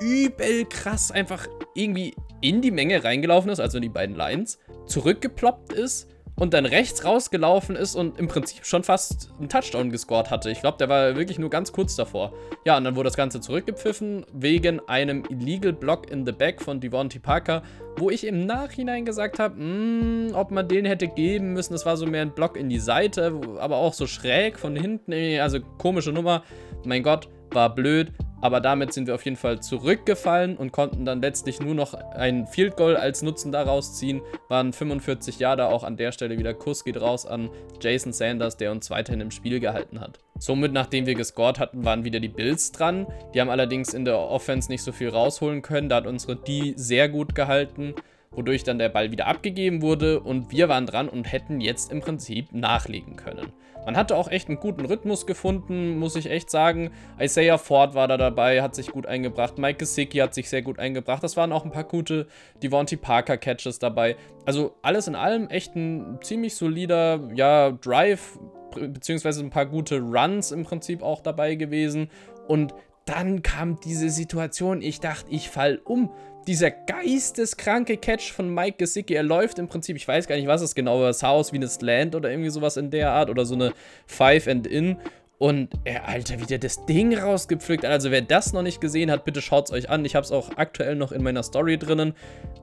übel 0.00 0.64
krass 0.64 1.12
einfach 1.12 1.46
irgendwie 1.74 2.14
in 2.40 2.60
die 2.60 2.70
Menge 2.70 3.04
reingelaufen 3.04 3.50
ist, 3.50 3.60
also 3.60 3.78
in 3.78 3.82
die 3.82 3.88
beiden 3.88 4.16
Lines, 4.16 4.58
zurückgeploppt 4.86 5.72
ist 5.72 6.11
und 6.36 6.54
dann 6.54 6.66
rechts 6.66 7.04
rausgelaufen 7.04 7.76
ist 7.76 7.94
und 7.94 8.18
im 8.18 8.28
Prinzip 8.28 8.64
schon 8.64 8.82
fast 8.82 9.30
einen 9.38 9.48
Touchdown 9.48 9.90
gescored 9.90 10.30
hatte. 10.30 10.50
Ich 10.50 10.60
glaube, 10.60 10.78
der 10.78 10.88
war 10.88 11.16
wirklich 11.16 11.38
nur 11.38 11.50
ganz 11.50 11.72
kurz 11.72 11.94
davor. 11.94 12.32
Ja, 12.64 12.76
und 12.76 12.84
dann 12.84 12.96
wurde 12.96 13.08
das 13.08 13.16
Ganze 13.16 13.40
zurückgepfiffen 13.40 14.24
wegen 14.32 14.80
einem 14.88 15.24
Illegal 15.28 15.72
Block 15.72 16.10
in 16.10 16.24
the 16.24 16.32
Back 16.32 16.62
von 16.62 16.80
Devontae 16.80 17.18
Parker, 17.18 17.62
wo 17.96 18.10
ich 18.10 18.26
im 18.26 18.46
Nachhinein 18.46 19.04
gesagt 19.04 19.38
habe, 19.38 19.56
hm, 19.56 20.32
ob 20.34 20.50
man 20.50 20.68
den 20.68 20.84
hätte 20.84 21.08
geben 21.08 21.52
müssen. 21.52 21.74
Das 21.74 21.86
war 21.86 21.96
so 21.96 22.06
mehr 22.06 22.22
ein 22.22 22.34
Block 22.34 22.56
in 22.56 22.68
die 22.68 22.78
Seite, 22.78 23.38
aber 23.58 23.76
auch 23.76 23.92
so 23.92 24.06
schräg 24.06 24.58
von 24.58 24.74
hinten. 24.74 25.12
Also 25.40 25.60
komische 25.78 26.12
Nummer. 26.12 26.42
Mein 26.84 27.02
Gott, 27.02 27.28
war 27.54 27.74
blöd. 27.74 28.12
Aber 28.42 28.60
damit 28.60 28.92
sind 28.92 29.06
wir 29.06 29.14
auf 29.14 29.24
jeden 29.24 29.36
Fall 29.36 29.60
zurückgefallen 29.60 30.56
und 30.56 30.72
konnten 30.72 31.04
dann 31.04 31.22
letztlich 31.22 31.60
nur 31.60 31.76
noch 31.76 31.94
ein 31.94 32.48
Field 32.48 32.76
Goal 32.76 32.96
als 32.96 33.22
Nutzen 33.22 33.52
daraus 33.52 33.96
ziehen. 33.96 34.20
Waren 34.48 34.72
45 34.72 35.38
Jahre 35.38 35.68
auch 35.68 35.84
an 35.84 35.96
der 35.96 36.10
Stelle 36.10 36.36
wieder 36.38 36.52
Kuss 36.52 36.82
geht 36.82 37.00
raus 37.00 37.24
an 37.24 37.50
Jason 37.80 38.12
Sanders, 38.12 38.56
der 38.56 38.72
uns 38.72 38.90
weiterhin 38.90 39.20
im 39.20 39.30
Spiel 39.30 39.60
gehalten 39.60 40.00
hat. 40.00 40.18
Somit, 40.40 40.72
nachdem 40.72 41.06
wir 41.06 41.14
gescored 41.14 41.60
hatten, 41.60 41.84
waren 41.84 42.04
wieder 42.04 42.18
die 42.18 42.28
Bills 42.28 42.72
dran. 42.72 43.06
Die 43.32 43.40
haben 43.40 43.48
allerdings 43.48 43.94
in 43.94 44.04
der 44.04 44.18
Offense 44.18 44.68
nicht 44.68 44.82
so 44.82 44.90
viel 44.90 45.10
rausholen 45.10 45.62
können. 45.62 45.88
Da 45.88 45.96
hat 45.96 46.08
unsere 46.08 46.34
D 46.34 46.74
sehr 46.76 47.08
gut 47.08 47.36
gehalten. 47.36 47.94
Wodurch 48.32 48.64
dann 48.64 48.78
der 48.78 48.88
Ball 48.88 49.10
wieder 49.10 49.26
abgegeben 49.26 49.82
wurde 49.82 50.20
und 50.20 50.50
wir 50.50 50.68
waren 50.68 50.86
dran 50.86 51.08
und 51.08 51.30
hätten 51.30 51.60
jetzt 51.60 51.92
im 51.92 52.00
Prinzip 52.00 52.52
nachlegen 52.52 53.16
können. 53.16 53.52
Man 53.84 53.96
hatte 53.96 54.16
auch 54.16 54.28
echt 54.28 54.48
einen 54.48 54.60
guten 54.60 54.84
Rhythmus 54.84 55.26
gefunden, 55.26 55.98
muss 55.98 56.14
ich 56.14 56.30
echt 56.30 56.50
sagen. 56.50 56.92
Isaiah 57.20 57.58
Ford 57.58 57.94
war 57.94 58.06
da 58.06 58.16
dabei, 58.16 58.62
hat 58.62 58.76
sich 58.76 58.88
gut 58.88 59.06
eingebracht. 59.06 59.58
Mike 59.58 59.78
Gesicki 59.78 60.18
hat 60.18 60.34
sich 60.34 60.48
sehr 60.48 60.62
gut 60.62 60.78
eingebracht. 60.78 61.22
Das 61.22 61.36
waren 61.36 61.52
auch 61.52 61.64
ein 61.64 61.72
paar 61.72 61.84
gute 61.84 62.28
Devontae 62.62 62.96
Parker 62.96 63.36
Catches 63.36 63.80
dabei. 63.80 64.16
Also 64.46 64.76
alles 64.82 65.08
in 65.08 65.16
allem 65.16 65.48
echt 65.48 65.74
ein 65.74 66.18
ziemlich 66.22 66.54
solider, 66.54 67.28
ja, 67.34 67.72
Drive, 67.72 68.38
beziehungsweise 68.74 69.42
ein 69.42 69.50
paar 69.50 69.66
gute 69.66 69.98
Runs 70.00 70.52
im 70.52 70.62
Prinzip 70.62 71.02
auch 71.02 71.20
dabei 71.20 71.56
gewesen. 71.56 72.08
Und 72.46 72.74
dann 73.04 73.42
kam 73.42 73.80
diese 73.80 74.10
Situation, 74.10 74.80
ich 74.80 75.00
dachte, 75.00 75.28
ich 75.30 75.50
fall 75.50 75.80
um 75.84 76.10
dieser 76.46 76.70
geisteskranke 76.70 77.96
Catch 77.96 78.32
von 78.32 78.52
Mike 78.52 78.76
Gesicki, 78.78 79.14
er 79.14 79.22
läuft 79.22 79.58
im 79.58 79.68
Prinzip, 79.68 79.96
ich 79.96 80.06
weiß 80.06 80.26
gar 80.26 80.36
nicht, 80.36 80.46
was 80.46 80.62
es 80.62 80.74
genau 80.74 81.00
war, 81.00 81.10
es 81.10 81.20
sah 81.20 81.30
aus 81.30 81.52
wie 81.52 81.56
eine 81.56 81.68
Slant 81.68 82.14
oder 82.14 82.30
irgendwie 82.30 82.50
sowas 82.50 82.76
in 82.76 82.90
der 82.90 83.12
Art 83.12 83.30
oder 83.30 83.44
so 83.44 83.54
eine 83.54 83.72
Five 84.06 84.48
and 84.48 84.66
In. 84.66 84.96
Und 85.38 85.70
er, 85.82 86.08
Alter, 86.08 86.38
wie 86.38 86.46
der 86.46 86.58
das 86.58 86.86
Ding 86.86 87.18
rausgepflückt 87.18 87.82
hat. 87.82 87.90
Also 87.90 88.12
wer 88.12 88.20
das 88.22 88.52
noch 88.52 88.62
nicht 88.62 88.80
gesehen 88.80 89.10
hat, 89.10 89.24
bitte 89.24 89.42
schaut 89.42 89.66
es 89.66 89.72
euch 89.72 89.90
an. 89.90 90.04
Ich 90.04 90.14
habe 90.14 90.24
es 90.24 90.30
auch 90.30 90.50
aktuell 90.54 90.94
noch 90.94 91.10
in 91.10 91.20
meiner 91.24 91.42
Story 91.42 91.78
drinnen. 91.78 92.14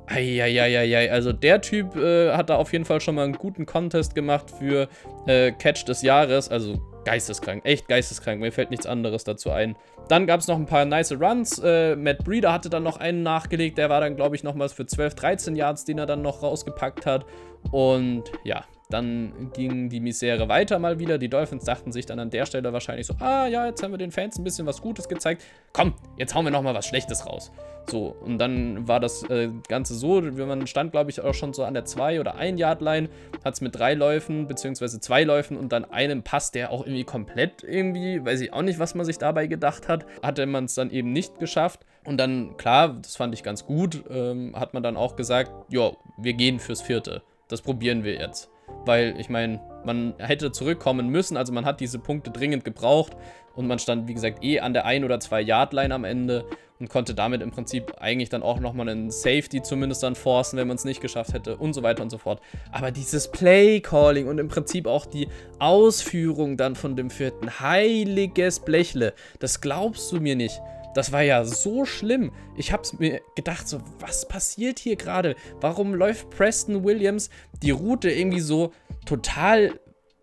Eieieiei, 0.06 1.12
also 1.12 1.34
der 1.34 1.60
Typ 1.60 1.98
äh, 1.98 2.32
hat 2.32 2.50
da 2.50 2.56
auf 2.56 2.72
jeden 2.72 2.86
Fall 2.86 3.02
schon 3.02 3.16
mal 3.16 3.26
einen 3.26 3.34
guten 3.34 3.66
Contest 3.66 4.16
gemacht 4.16 4.50
für 4.50 4.88
äh, 5.28 5.52
Catch 5.52 5.90
des 5.90 6.04
Jahres. 6.04 6.48
Also 6.48 6.80
geisteskrank, 7.10 7.66
echt 7.66 7.88
geisteskrank. 7.88 8.40
Mir 8.40 8.52
fällt 8.52 8.70
nichts 8.70 8.86
anderes 8.86 9.24
dazu 9.24 9.50
ein. 9.50 9.76
Dann 10.10 10.28
gab 10.28 10.42
es 10.42 10.48
noch 10.48 10.58
ein 10.58 10.68
paar 10.68 10.86
nice 10.86 11.12
Runs. 11.14 11.58
Äh, 11.58 11.96
Matt 11.96 12.24
Breeder 12.24 12.54
hatte 12.54 12.70
dann 12.70 12.84
noch 12.84 12.98
einen 12.98 13.24
nachgelegt. 13.24 13.80
Der 13.80 13.90
war 13.90 14.00
dann, 14.00 14.16
glaube 14.16 14.36
ich, 14.36 14.44
nochmals 14.44 14.74
für 14.74 14.86
12, 14.86 15.16
13 15.16 15.56
Yards, 15.56 15.86
den 15.86 15.98
er 15.98 16.06
dann 16.06 16.22
noch 16.22 16.44
rausgepackt 16.44 17.08
hat. 17.08 17.26
Und 17.72 18.26
ja, 18.44 18.64
dann 18.90 19.52
ging 19.54 19.88
die 19.90 20.00
Misere 20.00 20.50
weiter 20.50 20.80
mal 20.80 20.98
wieder. 20.98 21.20
Die 21.20 21.30
Dolphins 21.30 21.64
dachten 21.64 21.92
sich 21.92 22.08
dann 22.08 22.18
an 22.18 22.32
der 22.32 22.48
Stelle 22.48 22.74
wahrscheinlich 22.74 23.06
so, 23.06 23.14
ah 23.20 23.46
ja, 23.46 23.68
jetzt 23.68 23.84
haben 23.84 23.92
wir 23.92 24.00
den 24.00 24.12
Fans 24.12 24.40
ein 24.40 24.44
bisschen 24.44 24.66
was 24.66 24.82
Gutes 24.82 25.08
gezeigt. 25.08 25.44
Komm, 25.74 25.94
jetzt 26.18 26.34
hauen 26.34 26.44
wir 26.44 26.52
nochmal 26.52 26.74
was 26.74 26.88
Schlechtes 26.88 27.28
raus. 27.28 27.52
So, 27.88 28.16
und 28.22 28.40
dann 28.40 28.88
war 28.88 29.00
das 29.00 29.22
äh, 29.30 29.50
Ganze 29.68 29.94
so, 29.94 30.22
man 30.22 30.66
stand, 30.66 30.92
glaube 30.92 31.12
ich, 31.12 31.22
auch 31.22 31.36
schon 31.36 31.54
so 31.54 31.64
an 31.66 31.76
der 31.76 31.86
2- 31.86 32.20
oder 32.20 32.36
1-Yard-Line, 32.38 33.10
hat 33.46 33.54
es 33.54 33.62
mit 33.62 33.76
drei 33.76 33.94
Läufen, 33.94 34.48
beziehungsweise 34.48 35.00
zwei 35.00 35.24
Läufen 35.24 35.56
und 35.56 35.72
dann 35.72 35.86
einem 35.86 36.24
Pass, 36.24 36.50
der 36.50 36.72
auch 36.72 36.82
irgendwie 36.82 37.04
komplett 37.04 37.64
irgendwie, 37.64 38.26
weiß 38.26 38.42
ich 38.42 38.54
auch 38.54 38.64
nicht, 38.64 38.80
was 38.80 38.96
man 38.96 39.06
sich 39.06 39.20
dabei 39.20 39.46
gedacht 39.46 39.88
hat, 39.88 40.08
hatte 40.24 40.48
man 40.48 40.66
es 40.66 40.74
dann 40.74 40.90
eben 40.90 41.14
nicht 41.14 41.38
geschafft. 41.40 41.86
Und 42.06 42.18
dann, 42.18 42.58
klar, 42.58 42.98
das 43.00 43.16
fand 43.18 43.36
ich 43.36 43.44
ganz 43.44 43.68
gut, 43.68 44.04
ähm, 44.10 44.56
hat 44.56 44.74
man 44.74 44.82
dann 44.82 44.98
auch 44.98 45.16
gesagt, 45.16 45.52
ja, 45.70 45.92
wir 46.18 46.34
gehen 46.34 46.60
fürs 46.60 46.82
Vierte. 46.82 47.22
Das 47.48 47.62
probieren 47.62 48.04
wir 48.04 48.14
jetzt 48.14 48.50
weil 48.86 49.16
ich 49.20 49.30
meine, 49.30 49.60
man 49.84 50.14
hätte 50.18 50.52
zurückkommen 50.52 51.10
müssen, 51.10 51.38
also 51.38 51.54
man 51.54 51.66
hat 51.66 51.80
diese 51.80 52.00
Punkte 52.00 52.32
dringend 52.32 52.66
gebraucht 52.66 53.16
und 53.56 53.68
man 53.68 53.80
stand, 53.80 54.08
wie 54.08 54.14
gesagt, 54.14 54.44
eh 54.44 54.60
an 54.60 54.74
der 54.74 54.86
1 54.86 55.04
oder 55.06 55.20
2 55.20 55.42
Yard 55.42 55.74
Line 55.74 55.94
am 55.94 56.04
Ende 56.04 56.46
und 56.80 56.90
konnte 56.90 57.14
damit 57.14 57.42
im 57.42 57.52
Prinzip 57.52 57.94
eigentlich 58.00 58.30
dann 58.30 58.42
auch 58.42 58.60
nochmal 58.60 58.88
einen 58.88 59.12
Safety 59.12 59.62
zumindest 59.62 60.02
dann 60.02 60.16
forcen, 60.16 60.58
wenn 60.58 60.68
man 60.68 60.78
es 60.78 60.86
nicht 60.86 61.02
geschafft 61.02 61.34
hätte 61.34 61.58
und 61.58 61.74
so 61.74 61.84
weiter 61.84 62.02
und 62.02 62.10
so 62.10 62.18
fort. 62.18 62.42
Aber 62.72 62.92
dieses 62.92 63.30
Play-Calling 63.30 64.28
und 64.28 64.38
im 64.38 64.48
Prinzip 64.48 64.88
auch 64.88 65.06
die 65.06 65.28
Ausführung 65.60 66.56
dann 66.56 66.76
von 66.76 66.96
dem 66.96 67.10
vierten, 67.10 67.60
heiliges 67.60 68.62
Blechle, 68.62 69.14
das 69.40 69.60
glaubst 69.60 70.12
du 70.12 70.22
mir 70.22 70.36
nicht. 70.36 70.62
Das 70.94 71.12
war 71.12 71.22
ja 71.22 71.46
so 71.46 71.86
schlimm. 71.86 72.32
Ich 72.58 72.72
hab's 72.72 72.94
mir 72.98 73.22
gedacht, 73.36 73.68
so, 73.68 73.80
was 74.00 74.28
passiert 74.28 74.80
hier 74.80 74.96
gerade? 74.96 75.36
Warum 75.62 75.94
läuft 75.94 76.30
Preston 76.32 76.84
Williams 76.84 77.30
die 77.62 77.72
Route 77.72 78.10
irgendwie 78.10 78.40
so 78.40 78.72
total 79.06 79.80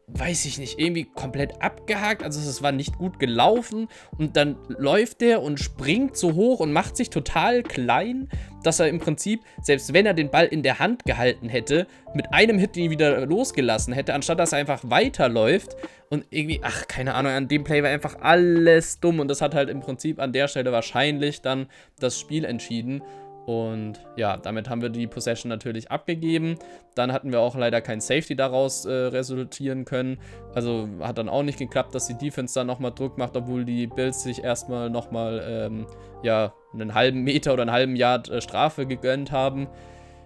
weiß 0.09 0.45
ich 0.45 0.59
nicht, 0.59 0.79
irgendwie 0.79 1.05
komplett 1.05 1.61
abgehakt. 1.61 2.23
Also 2.23 2.39
es 2.39 2.63
war 2.63 2.71
nicht 2.71 2.97
gut 2.97 3.19
gelaufen. 3.19 3.89
Und 4.19 4.37
dann 4.37 4.57
läuft 4.69 5.21
der 5.21 5.43
und 5.43 5.59
springt 5.59 6.17
so 6.17 6.35
hoch 6.35 6.61
und 6.61 6.73
macht 6.73 6.97
sich 6.97 7.11
total 7.11 7.65
klein, 7.65 8.29
dass 8.63 8.79
er 8.79 8.89
im 8.89 9.01
Prinzip, 9.01 9.41
selbst 9.63 9.93
wenn 9.93 10.07
er 10.07 10.15
den 10.15 10.31
Ball 10.31 10.47
in 10.47 10.63
der 10.63 10.79
Hand 10.79 11.05
gehalten 11.05 11.49
hätte, 11.49 11.89
mit 12.15 12.33
einem 12.33 12.59
Hit 12.59 12.77
ihn 12.77 12.91
wieder 12.91 13.27
losgelassen 13.27 13.93
hätte, 13.93 14.15
anstatt 14.15 14.39
dass 14.39 14.53
er 14.53 14.59
einfach 14.59 14.81
weiterläuft. 14.85 15.77
Und 16.09 16.25
irgendwie, 16.31 16.61
ach, 16.63 16.87
keine 16.87 17.15
Ahnung, 17.15 17.33
an 17.33 17.49
dem 17.49 17.65
Play 17.65 17.83
war 17.83 17.91
einfach 17.91 18.21
alles 18.21 19.01
dumm. 19.01 19.19
Und 19.19 19.27
das 19.29 19.41
hat 19.41 19.57
halt 19.57 19.69
im 19.69 19.81
Prinzip 19.81 20.21
an 20.21 20.33
der 20.33 20.47
Stelle 20.47 20.71
wahrscheinlich 20.71 21.43
dann 21.43 21.67
das 21.99 22.19
Spiel 22.19 22.45
entschieden. 22.45 23.03
Und 23.47 24.01
ja, 24.17 24.37
damit 24.37 24.69
haben 24.69 24.83
wir 24.83 24.89
die 24.89 25.07
Possession 25.07 25.49
natürlich 25.49 25.89
abgegeben. 25.89 26.59
Dann 26.97 27.13
hatten 27.13 27.31
wir 27.31 27.39
auch 27.39 27.55
leider 27.55 27.81
kein 27.81 28.01
Safety 28.01 28.35
daraus 28.35 28.85
äh, 28.87 28.93
resultieren 28.93 29.85
können. 29.85 30.19
Also 30.53 30.89
hat 31.01 31.19
dann 31.19 31.29
auch 31.29 31.45
nicht 31.45 31.57
geklappt, 31.57 31.95
dass 31.95 32.09
die 32.09 32.19
Defense 32.19 32.55
dann 32.55 32.67
nochmal 32.67 32.91
Druck 32.93 33.19
macht, 33.19 33.37
obwohl 33.37 33.65
die 33.65 33.87
Bills 33.87 34.25
sich 34.25 34.43
erstmal 34.43 34.91
nochmal 34.91 35.45
ähm, 35.49 35.87
ja, 36.25 36.55
einen 36.75 36.95
halben 36.95 37.23
Meter 37.23 37.53
oder 37.53 37.63
einen 37.63 37.71
halben 37.71 37.95
Yard 37.95 38.29
äh, 38.29 38.41
Strafe 38.41 38.85
gegönnt 38.85 39.31
haben. 39.31 39.69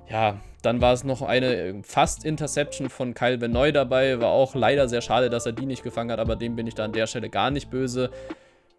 Ja, 0.08 0.40
dann 0.62 0.80
war 0.80 0.94
es 0.94 1.04
noch 1.04 1.20
eine 1.20 1.54
äh, 1.54 1.74
fast 1.82 2.24
Interception 2.24 2.88
von 2.88 3.12
Kyle 3.12 3.36
Benoit 3.36 3.74
dabei. 3.74 4.18
War 4.18 4.30
auch 4.30 4.54
leider 4.54 4.88
sehr 4.88 5.02
schade, 5.02 5.28
dass 5.28 5.44
er 5.44 5.52
die 5.52 5.66
nicht 5.66 5.82
gefangen 5.82 6.10
hat, 6.10 6.20
aber 6.20 6.36
dem 6.36 6.56
bin 6.56 6.66
ich 6.66 6.74
da 6.74 6.86
an 6.86 6.92
der 6.92 7.06
Stelle 7.06 7.28
gar 7.28 7.50
nicht 7.50 7.68
böse. 7.68 8.10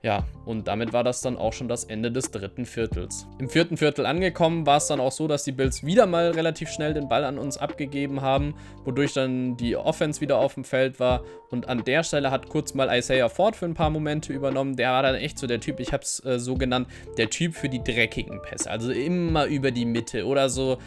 Ja, 0.04 0.26
und 0.46 0.68
damit 0.68 0.94
war 0.94 1.04
das 1.04 1.22
dann 1.22 1.38
auch 1.38 1.54
schon 1.54 1.68
das 1.68 1.84
Ende 1.84 2.12
des 2.12 2.32
dritten 2.32 2.66
Viertels. 2.66 3.28
Im 3.38 3.50
vierten 3.50 3.78
Viertel 3.78 4.08
angekommen 4.08 4.66
war 4.66 4.78
es 4.78 4.88
dann 4.88 5.00
auch 5.00 5.12
so, 5.12 5.28
dass 5.28 5.44
die 5.44 5.52
Bills 5.52 5.86
wieder 5.86 6.08
mal 6.08 6.32
relativ 6.32 6.70
schnell 6.70 6.96
den 6.96 7.08
Ball 7.08 7.24
an 7.24 7.38
uns 7.38 7.58
abgegeben 7.58 8.22
haben, 8.22 8.56
wodurch 8.84 9.14
dann 9.14 9.58
die 9.58 9.76
Offense 9.76 10.20
wieder 10.20 10.40
auf 10.40 10.56
dem 10.56 10.64
Feld 10.64 11.00
war. 11.00 11.24
Und 11.52 11.70
an 11.70 11.84
der 11.84 12.04
Stelle 12.04 12.32
hat 12.32 12.50
kurz 12.50 12.74
mal 12.74 12.90
Isaiah 12.98 13.30
Ford 13.30 13.56
für 13.56 13.66
ein 13.66 13.76
paar 13.76 13.92
Momente 13.92 14.34
übernommen. 14.34 14.76
Der 14.76 14.90
war 14.90 15.04
dann 15.04 15.16
echt 15.16 15.38
so 15.38 15.46
der 15.46 15.60
Typ, 15.60 15.80
ich 15.80 15.94
habe 15.94 16.02
es 16.02 16.24
äh, 16.26 16.40
so 16.40 16.56
genannt, 16.56 16.88
der 17.18 17.30
Typ 17.30 17.54
für 17.54 17.70
die 17.70 17.84
dreckigen 17.84 18.42
Pässe. 18.42 18.72
Also 18.72 18.92
immer 18.92 19.46
über 19.46 19.70
die 19.70 19.86
Mitte 19.86 20.26
oder 20.26 20.50
so 20.50 20.80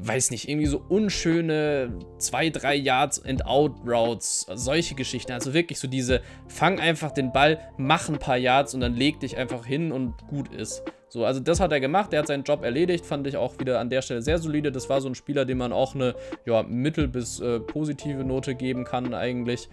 weiß 0.00 0.30
nicht, 0.30 0.48
irgendwie 0.48 0.66
so 0.66 0.82
unschöne 0.88 1.98
2, 2.18 2.50
3 2.50 2.74
Yards 2.76 3.24
and 3.24 3.46
Out 3.46 3.72
Routes, 3.86 4.46
solche 4.54 4.94
Geschichten. 4.94 5.32
Also 5.32 5.54
wirklich 5.54 5.78
so 5.78 5.88
diese, 5.88 6.20
fang 6.48 6.80
einfach 6.80 7.12
den 7.12 7.32
Ball, 7.32 7.58
mach 7.76 8.08
ein 8.08 8.18
paar 8.18 8.36
Yards 8.36 8.74
und 8.74 8.80
dann 8.80 8.94
leg 8.94 9.20
dich 9.20 9.36
einfach 9.36 9.64
hin 9.64 9.92
und 9.92 10.14
gut 10.28 10.52
ist. 10.52 10.82
So, 11.08 11.24
also 11.24 11.38
das 11.38 11.60
hat 11.60 11.70
er 11.70 11.78
gemacht, 11.78 12.12
der 12.12 12.20
hat 12.20 12.26
seinen 12.26 12.42
Job 12.42 12.64
erledigt, 12.64 13.06
fand 13.06 13.26
ich 13.28 13.36
auch 13.36 13.58
wieder 13.60 13.78
an 13.78 13.88
der 13.88 14.02
Stelle 14.02 14.20
sehr 14.20 14.38
solide. 14.38 14.72
Das 14.72 14.90
war 14.90 15.00
so 15.00 15.08
ein 15.08 15.14
Spieler, 15.14 15.44
dem 15.44 15.58
man 15.58 15.72
auch 15.72 15.94
eine 15.94 16.16
ja, 16.44 16.64
mittel- 16.64 17.06
bis 17.06 17.38
äh, 17.38 17.60
positive 17.60 18.24
Note 18.24 18.56
geben 18.56 18.84
kann 18.84 19.14
eigentlich. 19.14 19.68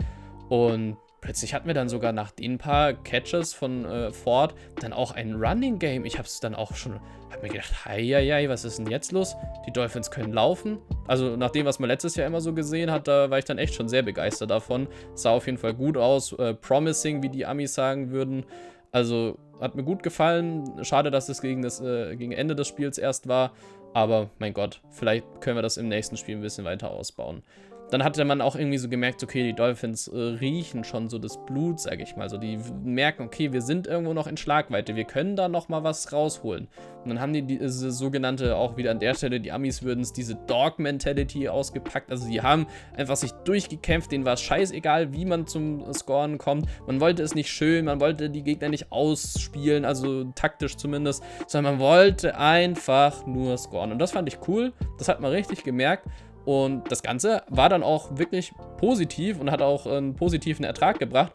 Und 0.50 0.98
plötzlich 1.22 1.54
hatten 1.54 1.68
wir 1.68 1.74
dann 1.74 1.88
sogar 1.88 2.12
nach 2.12 2.32
den 2.32 2.58
paar 2.58 2.94
Catches 2.94 3.54
von 3.54 3.86
äh, 3.86 4.12
Ford 4.12 4.56
dann 4.82 4.92
auch 4.92 5.12
ein 5.12 5.36
Running 5.36 5.80
Game. 5.80 6.04
Ich 6.04 6.18
habe 6.18 6.26
es 6.26 6.40
dann 6.40 6.56
auch 6.56 6.76
schon, 6.76 7.00
habe 7.30 7.44
mir 7.44 7.50
gedacht, 7.50 7.86
hei, 7.86 8.46
was 8.50 8.66
ist 8.66 8.80
denn 8.80 8.88
jetzt 8.88 9.12
los? 9.12 9.36
Die 9.68 9.72
Dolphins 9.72 10.10
können 10.12 10.34
laufen. 10.34 10.80
Also 11.08 11.38
nach 11.38 11.52
dem, 11.52 11.66
was 11.66 11.80
man 11.80 11.90
letztes 11.90 12.16
Jahr 12.16 12.28
immer 12.28 12.42
so 12.42 12.54
gesehen 12.54 12.92
hat, 12.92 13.08
da 13.08 13.30
war 13.30 13.38
ich 13.38 13.46
dann 13.46 13.60
echt 13.60 13.76
schon 13.76 13.88
sehr 13.88 14.02
begeistert 14.02 14.50
davon. 14.50 14.88
Sah 15.14 15.32
auf 15.32 15.46
jeden 15.46 15.60
Fall 15.60 15.76
gut 15.76 15.96
aus, 15.96 16.34
äh, 16.34 16.56
promising, 16.56 17.22
wie 17.24 17.30
die 17.30 17.46
Amis 17.46 17.76
sagen 17.76 18.12
würden. 18.12 18.46
Also 18.92 19.38
hat 19.62 19.76
mir 19.76 19.84
gut 19.84 20.04
gefallen. 20.04 20.84
Schade, 20.84 21.12
dass 21.12 21.30
es 21.30 21.42
gegen 21.42 21.62
das 21.62 21.80
äh, 21.80 22.16
gegen 22.16 22.32
Ende 22.32 22.56
des 22.56 22.68
Spiels 22.68 22.98
erst 22.98 23.28
war. 23.28 23.54
Aber 23.94 24.30
mein 24.40 24.54
Gott, 24.54 24.82
vielleicht 24.90 25.26
können 25.42 25.58
wir 25.58 25.62
das 25.62 25.78
im 25.78 25.88
nächsten 25.88 26.18
Spiel 26.18 26.38
ein 26.38 26.42
bisschen 26.42 26.66
weiter 26.66 26.92
ausbauen 26.92 27.44
dann 27.92 28.06
hatte 28.06 28.24
man 28.24 28.42
auch 28.42 28.56
irgendwie 28.56 28.78
so 28.78 28.88
gemerkt, 28.88 29.22
okay, 29.22 29.44
die 29.44 29.54
Dolphins 29.54 30.08
äh, 30.08 30.18
riechen 30.18 30.86
schon 30.86 31.10
so 31.10 31.20
das 31.20 31.38
Blut, 31.46 31.80
sag 31.80 32.00
ich 32.00 32.16
mal. 32.16 32.30
So, 32.30 32.38
die 32.38 32.58
merken, 32.84 33.24
okay, 33.24 33.52
wir 33.52 33.62
sind 33.62 33.86
irgendwo 33.86 34.14
noch 34.14 34.28
in 34.28 34.38
Schlagweite, 34.38 34.96
wir 34.96 35.04
können 35.04 35.36
da 35.36 35.50
noch 35.50 35.68
mal 35.68 35.84
was 35.84 36.14
rausholen. 36.14 36.70
Und 37.04 37.10
dann 37.10 37.20
haben 37.20 37.34
die 37.34 37.42
diese 37.42 37.92
sogenannte, 37.92 38.56
auch 38.56 38.78
wieder 38.78 38.92
an 38.92 39.00
der 39.00 39.14
Stelle, 39.14 39.42
die 39.42 39.52
Amis 39.52 39.84
würden 39.84 40.02
es 40.02 40.14
diese 40.14 40.36
Dog-Mentality 40.36 41.50
ausgepackt. 41.50 42.12
Also 42.12 42.30
die 42.30 42.42
haben 42.42 42.66
einfach 42.96 43.18
sich 43.18 43.32
durchgekämpft, 43.32 44.12
denen 44.12 44.24
war 44.24 44.34
es 44.34 44.42
scheißegal, 44.42 45.12
wie 45.12 45.26
man 45.26 45.46
zum 45.46 45.92
Scoren 45.94 46.38
kommt. 46.38 46.68
Man 46.88 47.02
wollte 47.02 47.24
es 47.24 47.36
nicht 47.36 47.52
schön, 47.52 47.86
man 47.86 48.00
wollte 48.00 48.30
die 48.30 48.44
Gegner 48.44 48.70
nicht 48.70 48.92
ausspielen, 48.92 49.84
also 49.84 50.26
taktisch 50.36 50.78
zumindest, 50.78 51.24
sondern 51.48 51.74
man 51.74 51.82
wollte 51.82 52.38
einfach 52.38 53.26
nur 53.26 53.58
scoren. 53.58 53.92
Und 53.92 54.00
das 54.00 54.12
fand 54.12 54.30
ich 54.30 54.38
cool, 54.48 54.72
das 54.98 55.10
hat 55.10 55.20
man 55.20 55.32
richtig 55.32 55.64
gemerkt. 55.66 56.08
Und 56.46 56.92
das 56.92 57.04
Ganze 57.04 57.44
war 57.50 57.70
dann 57.70 57.84
auch 57.84 58.18
wirklich 58.18 58.54
positiv 58.78 59.40
und 59.40 59.52
hat 59.52 59.62
auch 59.62 59.86
einen 59.86 60.16
positiven 60.16 60.66
Ertrag 60.66 61.00
gebracht. 61.00 61.34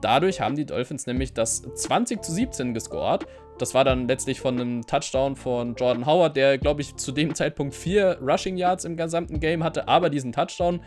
Dadurch 0.00 0.40
haben 0.40 0.56
die 0.56 0.66
Dolphins 0.66 1.06
nämlich 1.06 1.32
das 1.32 1.62
20 1.62 2.22
zu 2.22 2.32
17 2.32 2.74
gescored. 2.74 3.26
Das 3.58 3.74
war 3.74 3.84
dann 3.84 4.06
letztlich 4.06 4.40
von 4.40 4.60
einem 4.60 4.86
Touchdown 4.86 5.34
von 5.34 5.74
Jordan 5.74 6.06
Howard, 6.06 6.36
der, 6.36 6.58
glaube 6.58 6.80
ich, 6.80 6.94
zu 6.96 7.10
dem 7.10 7.34
Zeitpunkt 7.34 7.74
vier 7.74 8.18
Rushing 8.20 8.56
Yards 8.56 8.84
im 8.84 8.96
gesamten 8.96 9.40
Game 9.40 9.64
hatte, 9.64 9.88
aber 9.88 10.10
diesen 10.10 10.32
Touchdown. 10.32 10.80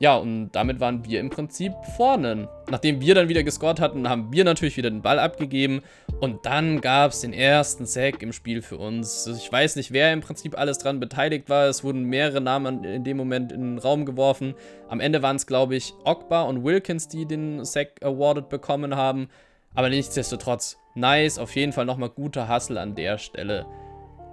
Ja, 0.00 0.16
und 0.16 0.50
damit 0.52 0.80
waren 0.80 1.04
wir 1.04 1.20
im 1.20 1.30
Prinzip 1.30 1.72
vorne. 1.96 2.48
Nachdem 2.68 3.00
wir 3.00 3.14
dann 3.14 3.28
wieder 3.28 3.44
gescored 3.44 3.80
hatten, 3.80 4.08
haben 4.08 4.32
wir 4.32 4.44
natürlich 4.44 4.76
wieder 4.76 4.90
den 4.90 5.02
Ball 5.02 5.20
abgegeben. 5.20 5.82
Und 6.20 6.44
dann 6.46 6.80
gab 6.80 7.12
es 7.12 7.20
den 7.20 7.32
ersten 7.32 7.86
Sack 7.86 8.20
im 8.22 8.32
Spiel 8.32 8.60
für 8.60 8.76
uns. 8.76 9.26
Ich 9.26 9.50
weiß 9.50 9.76
nicht, 9.76 9.92
wer 9.92 10.12
im 10.12 10.20
Prinzip 10.20 10.58
alles 10.58 10.78
dran 10.78 10.98
beteiligt 10.98 11.48
war. 11.48 11.66
Es 11.66 11.84
wurden 11.84 12.04
mehrere 12.04 12.40
Namen 12.40 12.82
in 12.82 13.04
dem 13.04 13.16
Moment 13.16 13.52
in 13.52 13.60
den 13.60 13.78
Raum 13.78 14.04
geworfen. 14.04 14.54
Am 14.88 14.98
Ende 15.00 15.22
waren 15.22 15.36
es, 15.36 15.46
glaube 15.46 15.76
ich, 15.76 15.94
Ogba 16.04 16.42
und 16.42 16.64
Wilkins, 16.64 17.06
die 17.06 17.26
den 17.26 17.64
Sack 17.64 18.02
awarded 18.02 18.48
bekommen 18.48 18.96
haben. 18.96 19.28
Aber 19.74 19.90
nichtsdestotrotz, 19.90 20.76
nice. 20.96 21.38
Auf 21.38 21.54
jeden 21.54 21.72
Fall 21.72 21.84
nochmal 21.84 22.10
guter 22.10 22.52
Hustle 22.52 22.80
an 22.80 22.96
der 22.96 23.18
Stelle. 23.18 23.64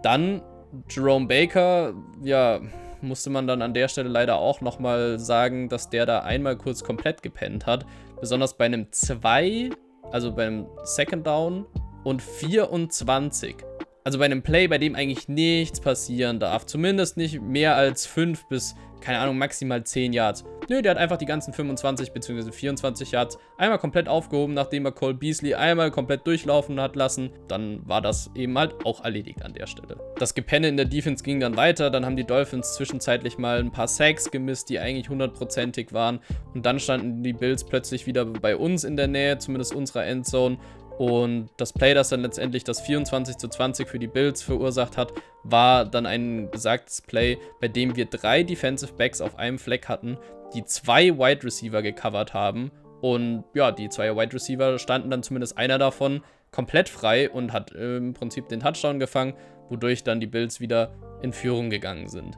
Dann 0.02 0.42
Jerome 0.90 1.28
Baker, 1.28 1.94
ja, 2.24 2.62
musste 3.02 3.30
man 3.30 3.48
dann 3.48 3.62
an 3.62 3.74
der 3.74 3.88
Stelle 3.88 4.10
leider 4.10 4.38
auch 4.38 4.62
nochmal 4.62 5.20
sagen, 5.20 5.70
dass 5.70 5.90
der 5.90 6.06
da 6.06 6.20
einmal 6.20 6.58
kurz 6.58 6.84
komplett 6.84 7.22
gepennt 7.22 7.66
hat. 7.66 7.86
Besonders 8.20 8.58
bei 8.58 8.66
einem 8.66 8.92
2, 8.92 9.70
also 10.12 10.34
bei 10.34 10.48
einem 10.48 10.68
Second 10.84 11.26
Down 11.26 11.66
und 12.04 12.22
24. 12.22 13.56
Also 14.04 14.18
bei 14.18 14.26
einem 14.26 14.42
Play, 14.42 14.68
bei 14.68 14.78
dem 14.78 14.96
eigentlich 14.96 15.28
nichts 15.28 15.80
passieren 15.80 16.40
darf. 16.40 16.66
Zumindest 16.66 17.18
nicht 17.18 17.42
mehr 17.42 17.76
als 17.76 18.06
5 18.06 18.48
bis 18.48 18.76
keine 19.02 19.20
Ahnung, 19.20 19.38
maximal 19.38 19.84
10 19.84 20.14
Yards. 20.14 20.46
Nö, 20.70 20.82
der 20.82 20.92
hat 20.92 20.98
einfach 20.98 21.18
die 21.18 21.26
ganzen 21.26 21.54
25 21.54 22.14
bzw. 22.14 22.52
24 22.52 23.12
Yards 23.12 23.38
einmal 23.58 23.80
komplett 23.80 24.08
aufgehoben, 24.08 24.54
nachdem 24.54 24.86
er 24.86 24.92
Cole 24.92 25.16
Beasley 25.16 25.54
einmal 25.54 25.92
komplett 25.92 26.26
durchlaufen 26.26 26.80
hat 26.80 26.96
lassen. 26.96 27.32
Dann 27.48 27.82
war 27.88 28.02
das 28.02 28.32
eben 28.36 28.58
halt 28.58 28.86
auch 28.86 29.04
erledigt 29.04 29.44
an 29.44 29.54
der 29.54 29.68
Stelle. 29.68 29.98
Das 30.18 30.34
Gepenne 30.34 30.68
in 30.68 30.78
der 30.78 30.86
Defense 30.86 31.24
ging 31.24 31.40
dann 31.40 31.58
weiter. 31.58 31.90
Dann 31.90 32.06
haben 32.06 32.16
die 32.16 32.24
Dolphins 32.24 32.76
zwischenzeitlich 32.76 33.38
mal 33.38 33.60
ein 33.60 33.72
paar 33.72 33.88
Sacks 33.88 34.32
gemisst, 34.32 34.70
die 34.70 34.80
eigentlich 34.80 35.10
hundertprozentig 35.10 35.92
waren. 35.92 36.20
Und 36.54 36.66
dann 36.66 36.80
standen 36.80 37.24
die 37.24 37.34
Bills 37.34 37.64
plötzlich 37.64 38.06
wieder 38.06 38.24
bei 38.26 38.56
uns 38.56 38.84
in 38.84 38.96
der 38.96 39.08
Nähe, 39.08 39.40
zumindest 39.40 39.76
unserer 39.76 40.06
Endzone. 40.06 40.58
Und 40.98 41.50
das 41.58 41.74
Play, 41.74 41.94
das 41.94 42.10
dann 42.10 42.22
letztendlich 42.22 42.64
das 42.64 42.82
24 42.82 43.38
zu 43.38 43.48
20 43.48 43.88
für 43.88 44.00
die 44.00 44.08
Bills 44.08 44.44
verursacht 44.44 44.98
hat, 44.98 45.14
war 45.44 45.86
dann 45.86 46.06
ein 46.06 46.50
besagtes 46.52 47.02
Play, 47.02 47.38
bei 47.60 47.68
dem 47.68 47.96
wir 47.96 48.06
drei 48.06 48.44
Defensive 48.44 48.94
Backs 48.94 49.22
auf 49.22 49.40
einem 49.40 49.58
Fleck 49.58 49.88
hatten, 49.88 50.18
die 50.54 50.64
zwei 50.66 51.18
Wide 51.18 51.44
Receiver 51.44 51.82
gecovert 51.82 52.34
haben. 52.34 52.72
Und 53.02 53.46
ja, 53.56 53.72
die 53.72 53.90
zwei 53.90 54.16
Wide 54.16 54.34
Receiver 54.34 54.78
standen 54.78 55.10
dann 55.10 55.24
zumindest 55.24 55.58
einer 55.58 55.80
davon 55.80 56.22
komplett 56.52 56.90
frei 56.90 57.30
und 57.30 57.54
hat 57.54 57.72
im 57.72 58.14
Prinzip 58.14 58.48
den 58.50 58.60
Touchdown 58.60 59.00
gefangen, 59.00 59.34
wodurch 59.70 60.04
dann 60.04 60.20
die 60.20 60.28
Bills 60.28 60.60
wieder 60.60 60.94
in 61.22 61.34
Führung 61.34 61.70
gegangen 61.70 62.10
sind. 62.10 62.38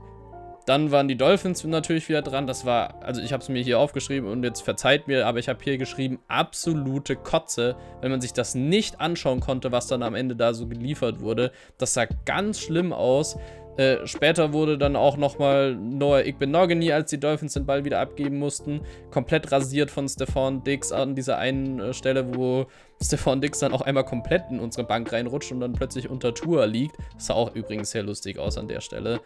Dann 0.66 0.92
waren 0.92 1.08
die 1.08 1.18
Dolphins 1.18 1.64
natürlich 1.64 2.08
wieder 2.08 2.22
dran. 2.22 2.48
Das 2.48 2.66
war, 2.66 3.04
also 3.04 3.22
ich 3.22 3.34
habe 3.34 3.44
es 3.44 3.50
mir 3.50 3.62
hier 3.62 3.80
aufgeschrieben 3.80 4.30
und 4.30 4.44
jetzt 4.44 4.62
verzeiht 4.62 5.08
mir, 5.08 5.28
aber 5.28 5.40
ich 5.40 5.50
habe 5.50 5.60
hier 5.62 5.78
geschrieben, 5.78 6.20
absolute 6.28 7.16
Kotze, 7.16 7.76
wenn 8.02 8.12
man 8.12 8.22
sich 8.22 8.34
das 8.34 8.56
nicht 8.56 9.02
anschauen 9.02 9.42
konnte, 9.42 9.72
was 9.72 9.88
dann 9.88 10.04
am 10.04 10.16
Ende 10.16 10.36
da 10.36 10.54
so 10.54 10.68
geliefert 10.68 11.20
wurde. 11.20 11.52
Das 11.78 11.94
sah 11.94 12.06
ganz 12.26 12.62
schlimm 12.62 12.94
aus. 12.94 13.38
Äh, 13.76 14.06
später 14.06 14.54
wurde 14.54 14.78
dann 14.78 14.96
auch 14.96 15.18
nochmal 15.18 15.76
Noah 15.76 16.24
Igbenogany, 16.24 16.92
als 16.92 17.10
die 17.10 17.20
Dolphins 17.20 17.54
den 17.54 17.66
Ball 17.66 17.84
wieder 17.84 18.00
abgeben 18.00 18.38
mussten, 18.38 18.82
komplett 19.10 19.52
rasiert 19.52 19.90
von 19.90 20.08
Stefan 20.08 20.64
Dix 20.64 20.92
an 20.92 21.16
dieser 21.16 21.40
einen 21.40 21.80
äh, 21.80 21.94
Stelle, 21.94 22.36
wo 22.36 22.68
Stefan 23.04 23.42
Dix 23.42 23.60
dann 23.60 23.74
auch 23.74 23.82
einmal 23.82 24.06
komplett 24.06 24.44
in 24.50 24.60
unsere 24.60 24.86
Bank 24.86 25.12
reinrutscht 25.12 25.52
und 25.52 25.60
dann 25.60 25.74
plötzlich 25.74 26.10
unter 26.10 26.34
Tour 26.34 26.66
liegt. 26.68 26.98
Das 27.16 27.28
sah 27.28 27.34
auch 27.34 27.54
übrigens 27.56 27.92
sehr 27.92 28.04
lustig 28.04 28.40
aus 28.40 28.58
an 28.58 28.68
der 28.68 28.82
Stelle. 28.82 29.22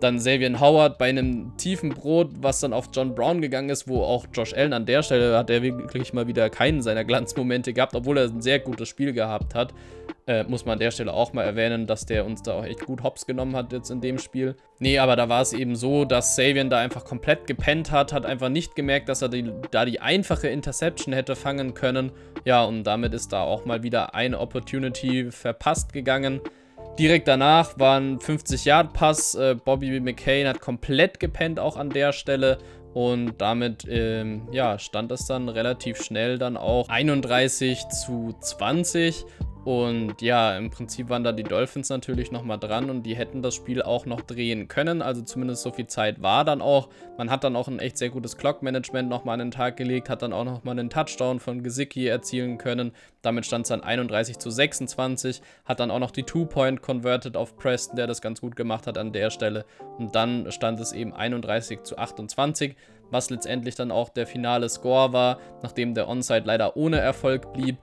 Dann 0.00 0.18
Xavier 0.18 0.60
Howard 0.60 0.98
bei 0.98 1.08
einem 1.08 1.56
tiefen 1.56 1.90
Brot, 1.90 2.30
was 2.40 2.60
dann 2.60 2.74
auf 2.74 2.90
John 2.92 3.14
Brown 3.14 3.40
gegangen 3.40 3.70
ist, 3.70 3.88
wo 3.88 4.02
auch 4.02 4.26
Josh 4.32 4.52
Allen 4.52 4.74
an 4.74 4.84
der 4.84 5.02
Stelle 5.02 5.36
hat 5.38 5.48
er 5.48 5.62
wirklich 5.62 6.12
mal 6.12 6.26
wieder 6.26 6.50
keinen 6.50 6.82
seiner 6.82 7.04
Glanzmomente 7.04 7.72
gehabt, 7.72 7.94
obwohl 7.94 8.18
er 8.18 8.24
ein 8.24 8.42
sehr 8.42 8.58
gutes 8.58 8.88
Spiel 8.88 9.14
gehabt 9.14 9.54
hat. 9.54 9.72
Äh, 10.26 10.42
muss 10.44 10.64
man 10.64 10.74
an 10.74 10.80
der 10.80 10.90
Stelle 10.90 11.12
auch 11.12 11.32
mal 11.32 11.44
erwähnen, 11.44 11.86
dass 11.86 12.04
der 12.04 12.26
uns 12.26 12.42
da 12.42 12.54
auch 12.54 12.64
echt 12.64 12.84
gut 12.84 13.04
hops 13.04 13.26
genommen 13.26 13.54
hat 13.54 13.72
jetzt 13.72 13.90
in 13.90 14.00
dem 14.00 14.18
Spiel. 14.18 14.56
Nee, 14.80 14.98
aber 14.98 15.14
da 15.14 15.28
war 15.28 15.40
es 15.40 15.52
eben 15.52 15.76
so, 15.76 16.04
dass 16.04 16.34
Savian 16.34 16.68
da 16.68 16.78
einfach 16.78 17.04
komplett 17.04 17.46
gepennt 17.46 17.92
hat, 17.92 18.12
hat 18.12 18.26
einfach 18.26 18.48
nicht 18.48 18.74
gemerkt, 18.74 19.08
dass 19.08 19.22
er 19.22 19.28
die, 19.28 19.50
da 19.70 19.84
die 19.84 20.00
einfache 20.00 20.48
Interception 20.48 21.14
hätte 21.14 21.36
fangen 21.36 21.74
können. 21.74 22.10
Ja, 22.44 22.64
und 22.64 22.84
damit 22.96 23.12
ist 23.12 23.30
da 23.30 23.42
auch 23.42 23.66
mal 23.66 23.82
wieder 23.82 24.14
eine 24.14 24.40
Opportunity 24.40 25.30
verpasst 25.30 25.92
gegangen. 25.92 26.40
Direkt 26.98 27.28
danach 27.28 27.78
war 27.78 28.00
ein 28.00 28.18
50-Yard-Pass. 28.18 29.34
Äh, 29.34 29.54
Bobby 29.62 30.00
McCain 30.00 30.48
hat 30.48 30.62
komplett 30.62 31.20
gepennt, 31.20 31.60
auch 31.60 31.76
an 31.76 31.90
der 31.90 32.14
Stelle. 32.14 32.56
Und 32.94 33.34
damit 33.36 33.84
ähm, 33.86 34.48
ja, 34.50 34.78
stand 34.78 35.12
es 35.12 35.26
dann 35.26 35.50
relativ 35.50 36.02
schnell 36.02 36.38
dann 36.38 36.56
auch 36.56 36.88
31 36.88 37.86
zu 37.88 38.34
20. 38.40 39.26
Und 39.66 40.22
ja, 40.22 40.56
im 40.56 40.70
Prinzip 40.70 41.08
waren 41.08 41.24
da 41.24 41.32
die 41.32 41.42
Dolphins 41.42 41.88
natürlich 41.88 42.30
nochmal 42.30 42.56
dran 42.56 42.88
und 42.88 43.02
die 43.02 43.16
hätten 43.16 43.42
das 43.42 43.56
Spiel 43.56 43.82
auch 43.82 44.06
noch 44.06 44.20
drehen 44.20 44.68
können. 44.68 45.02
Also 45.02 45.22
zumindest 45.22 45.64
so 45.64 45.72
viel 45.72 45.88
Zeit 45.88 46.22
war 46.22 46.44
dann 46.44 46.62
auch. 46.62 46.88
Man 47.18 47.32
hat 47.32 47.42
dann 47.42 47.56
auch 47.56 47.66
ein 47.66 47.80
echt 47.80 47.98
sehr 47.98 48.10
gutes 48.10 48.36
Clock-Management 48.36 49.08
nochmal 49.08 49.32
an 49.32 49.40
den 49.40 49.50
Tag 49.50 49.76
gelegt, 49.76 50.08
hat 50.08 50.22
dann 50.22 50.32
auch 50.32 50.44
nochmal 50.44 50.78
einen 50.78 50.88
Touchdown 50.88 51.40
von 51.40 51.64
Gesicki 51.64 52.06
erzielen 52.06 52.58
können. 52.58 52.92
Damit 53.22 53.44
stand 53.44 53.64
es 53.64 53.70
dann 53.70 53.82
31 53.82 54.38
zu 54.38 54.50
26, 54.50 55.42
hat 55.64 55.80
dann 55.80 55.90
auch 55.90 55.98
noch 55.98 56.12
die 56.12 56.22
Two-Point 56.22 56.80
converted 56.80 57.36
auf 57.36 57.56
Preston, 57.56 57.96
der 57.96 58.06
das 58.06 58.20
ganz 58.20 58.40
gut 58.40 58.54
gemacht 58.54 58.86
hat 58.86 58.98
an 58.98 59.10
der 59.10 59.30
Stelle. 59.30 59.64
Und 59.98 60.14
dann 60.14 60.52
stand 60.52 60.78
es 60.78 60.92
eben 60.92 61.12
31 61.12 61.82
zu 61.82 61.98
28, 61.98 62.76
was 63.10 63.30
letztendlich 63.30 63.74
dann 63.74 63.90
auch 63.90 64.10
der 64.10 64.28
finale 64.28 64.68
Score 64.68 65.12
war, 65.12 65.40
nachdem 65.64 65.94
der 65.94 66.08
Onside 66.08 66.44
leider 66.44 66.76
ohne 66.76 67.00
Erfolg 67.00 67.52
blieb. 67.52 67.78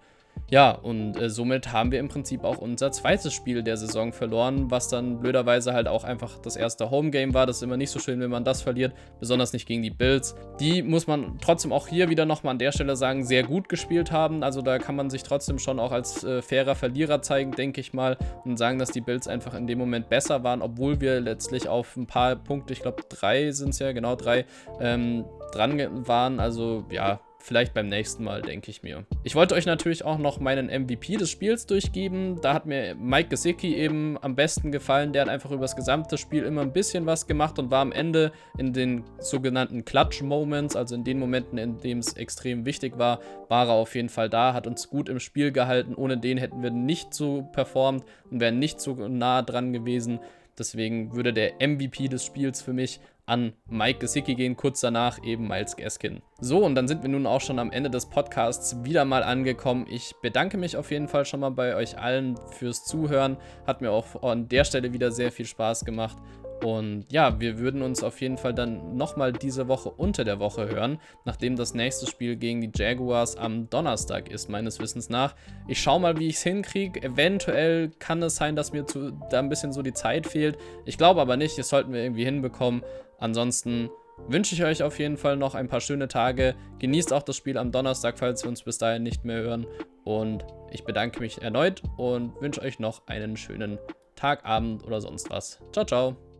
Ja, 0.53 0.71
und 0.71 1.19
äh, 1.19 1.31
somit 1.31 1.71
haben 1.73 1.91
wir 1.91 1.99
im 1.99 2.09
Prinzip 2.09 2.43
auch 2.43 2.59
unser 2.59 2.91
zweites 2.91 3.33
Spiel 3.33 3.63
der 3.63 3.75
Saison 3.75 4.13
verloren, 4.13 4.69
was 4.69 4.87
dann 4.87 5.19
blöderweise 5.19 5.73
halt 5.73 5.87
auch 5.87 6.03
einfach 6.03 6.37
das 6.37 6.55
erste 6.55 6.91
Homegame 6.91 7.33
war. 7.33 7.47
Das 7.47 7.57
ist 7.57 7.63
immer 7.63 7.75
nicht 7.75 7.89
so 7.89 7.99
schön, 7.99 8.19
wenn 8.19 8.29
man 8.29 8.43
das 8.43 8.61
verliert, 8.61 8.93
besonders 9.19 9.51
nicht 9.53 9.67
gegen 9.67 9.81
die 9.81 9.89
Bills. 9.89 10.35
Die 10.59 10.83
muss 10.83 11.07
man 11.07 11.39
trotzdem 11.41 11.73
auch 11.73 11.87
hier 11.87 12.09
wieder 12.09 12.25
nochmal 12.25 12.51
an 12.51 12.59
der 12.59 12.71
Stelle 12.71 12.95
sagen, 12.95 13.25
sehr 13.25 13.41
gut 13.41 13.67
gespielt 13.67 14.11
haben. 14.11 14.43
Also 14.43 14.61
da 14.61 14.77
kann 14.77 14.95
man 14.95 15.09
sich 15.09 15.23
trotzdem 15.23 15.57
schon 15.57 15.79
auch 15.79 15.91
als 15.91 16.23
äh, 16.23 16.43
fairer 16.43 16.75
Verlierer 16.75 17.23
zeigen, 17.23 17.53
denke 17.53 17.81
ich 17.81 17.93
mal, 17.93 18.17
und 18.45 18.57
sagen, 18.57 18.77
dass 18.77 18.91
die 18.91 19.01
Bills 19.01 19.27
einfach 19.27 19.55
in 19.55 19.65
dem 19.65 19.79
Moment 19.79 20.09
besser 20.09 20.43
waren, 20.43 20.61
obwohl 20.61 21.01
wir 21.01 21.19
letztlich 21.19 21.67
auf 21.67 21.97
ein 21.97 22.05
paar 22.05 22.35
Punkte, 22.35 22.73
ich 22.73 22.81
glaube 22.81 23.01
drei 23.09 23.49
sind 23.49 23.69
es 23.69 23.79
ja, 23.79 23.91
genau 23.91 24.15
drei, 24.15 24.45
ähm, 24.79 25.25
dran 25.51 26.07
waren. 26.07 26.39
Also 26.39 26.85
ja, 26.91 27.21
Vielleicht 27.45 27.73
beim 27.73 27.89
nächsten 27.89 28.23
Mal, 28.23 28.41
denke 28.41 28.71
ich 28.71 28.83
mir. 28.83 29.05
Ich 29.25 29.35
wollte 29.35 29.53
euch 29.53 29.65
natürlich 29.65 30.05
auch 30.05 30.17
noch 30.17 30.39
meinen 30.39 30.67
MVP 30.67 31.17
des 31.17 31.29
Spiels 31.29 31.65
durchgeben. 31.65 32.39
Da 32.41 32.53
hat 32.53 32.65
mir 32.65 32.95
Mike 32.95 33.27
Gesicki 33.27 33.75
eben 33.75 34.17
am 34.21 34.33
besten 34.33 34.71
gefallen. 34.71 35.11
Der 35.11 35.23
hat 35.23 35.29
einfach 35.29 35.51
über 35.51 35.63
das 35.63 35.75
gesamte 35.75 36.17
Spiel 36.17 36.43
immer 36.43 36.61
ein 36.61 36.71
bisschen 36.71 37.05
was 37.05 37.27
gemacht 37.27 37.59
und 37.59 37.69
war 37.69 37.81
am 37.81 37.91
Ende 37.91 38.31
in 38.57 38.71
den 38.71 39.03
sogenannten 39.19 39.83
Clutch-Moments, 39.83 40.77
also 40.77 40.95
in 40.95 41.03
den 41.03 41.19
Momenten, 41.19 41.57
in 41.57 41.79
denen 41.79 41.99
es 41.99 42.13
extrem 42.13 42.65
wichtig 42.65 42.97
war, 42.97 43.19
war 43.49 43.67
er 43.67 43.73
auf 43.73 43.93
jeden 43.93 44.07
Fall 44.07 44.29
da, 44.29 44.53
hat 44.53 44.65
uns 44.65 44.89
gut 44.89 45.09
im 45.09 45.19
Spiel 45.19 45.51
gehalten. 45.51 45.95
Ohne 45.95 46.17
den 46.17 46.37
hätten 46.37 46.63
wir 46.63 46.71
nicht 46.71 47.13
so 47.13 47.41
performt 47.51 48.05
und 48.31 48.39
wären 48.39 48.57
nicht 48.57 48.79
so 48.79 48.93
nah 49.09 49.41
dran 49.41 49.73
gewesen. 49.73 50.21
Deswegen 50.57 51.13
würde 51.13 51.33
der 51.33 51.55
MVP 51.55 52.07
des 52.07 52.23
Spiels 52.23 52.61
für 52.61 52.73
mich 52.73 53.01
an 53.25 53.53
Mike 53.67 53.99
Gesicki 53.99 54.35
gehen, 54.35 54.57
kurz 54.57 54.81
danach 54.81 55.23
eben 55.23 55.47
Miles 55.47 55.75
Gaskin. 55.75 56.21
So, 56.39 56.63
und 56.65 56.75
dann 56.75 56.87
sind 56.87 57.03
wir 57.03 57.09
nun 57.09 57.25
auch 57.25 57.41
schon 57.41 57.59
am 57.59 57.71
Ende 57.71 57.89
des 57.89 58.07
Podcasts 58.07 58.83
wieder 58.83 59.05
mal 59.05 59.23
angekommen. 59.23 59.85
Ich 59.89 60.13
bedanke 60.21 60.57
mich 60.57 60.75
auf 60.75 60.91
jeden 60.91 61.07
Fall 61.07 61.25
schon 61.25 61.39
mal 61.39 61.51
bei 61.51 61.75
euch 61.75 61.97
allen 61.97 62.37
fürs 62.51 62.85
Zuhören. 62.85 63.37
Hat 63.65 63.81
mir 63.81 63.91
auch 63.91 64.23
an 64.23 64.49
der 64.49 64.65
Stelle 64.65 64.93
wieder 64.93 65.11
sehr 65.11 65.31
viel 65.31 65.45
Spaß 65.45 65.85
gemacht. 65.85 66.17
Und 66.63 67.11
ja, 67.11 67.41
wir 67.41 67.59
würden 67.59 67.81
uns 67.81 68.03
auf 68.03 68.21
jeden 68.21 68.37
Fall 68.37 68.53
dann 68.53 68.95
nochmal 68.95 69.33
diese 69.33 69.67
Woche 69.67 69.89
unter 69.89 70.23
der 70.23 70.39
Woche 70.39 70.69
hören, 70.69 70.97
nachdem 71.25 71.57
das 71.57 71.73
nächste 71.73 72.07
Spiel 72.07 72.37
gegen 72.37 72.61
die 72.61 72.71
Jaguars 72.73 73.35
am 73.35 73.69
Donnerstag 73.69 74.31
ist, 74.31 74.49
meines 74.49 74.79
Wissens 74.79 75.09
nach. 75.09 75.35
Ich 75.67 75.81
schaue 75.81 75.99
mal, 75.99 76.17
wie 76.17 76.27
ich 76.27 76.35
es 76.35 76.43
hinkriege. 76.43 77.03
Eventuell 77.03 77.91
kann 77.99 78.23
es 78.23 78.37
sein, 78.37 78.55
dass 78.55 78.71
mir 78.71 78.85
zu, 78.85 79.11
da 79.29 79.39
ein 79.39 79.49
bisschen 79.49 79.73
so 79.73 79.81
die 79.81 79.93
Zeit 79.93 80.25
fehlt. 80.25 80.57
Ich 80.85 80.97
glaube 80.97 81.19
aber 81.19 81.35
nicht, 81.35 81.57
das 81.57 81.67
sollten 81.67 81.91
wir 81.91 82.01
irgendwie 82.01 82.23
hinbekommen. 82.23 82.81
Ansonsten 83.19 83.89
wünsche 84.29 84.55
ich 84.55 84.63
euch 84.63 84.83
auf 84.83 84.99
jeden 84.99 85.17
Fall 85.17 85.35
noch 85.35 85.55
ein 85.55 85.67
paar 85.67 85.81
schöne 85.81 86.07
Tage. 86.07 86.55
Genießt 86.79 87.11
auch 87.11 87.23
das 87.23 87.35
Spiel 87.35 87.57
am 87.57 87.73
Donnerstag, 87.73 88.17
falls 88.17 88.41
wir 88.43 88.49
uns 88.49 88.63
bis 88.63 88.77
dahin 88.77 89.03
nicht 89.03 89.25
mehr 89.25 89.41
hören. 89.41 89.67
Und 90.05 90.45
ich 90.71 90.85
bedanke 90.85 91.19
mich 91.19 91.41
erneut 91.41 91.83
und 91.97 92.39
wünsche 92.39 92.61
euch 92.61 92.79
noch 92.79 93.05
einen 93.07 93.35
schönen 93.35 93.79
Tag, 94.15 94.45
Abend 94.45 94.85
oder 94.85 95.01
sonst 95.01 95.29
was. 95.29 95.59
Ciao, 95.73 95.85
ciao. 95.85 96.32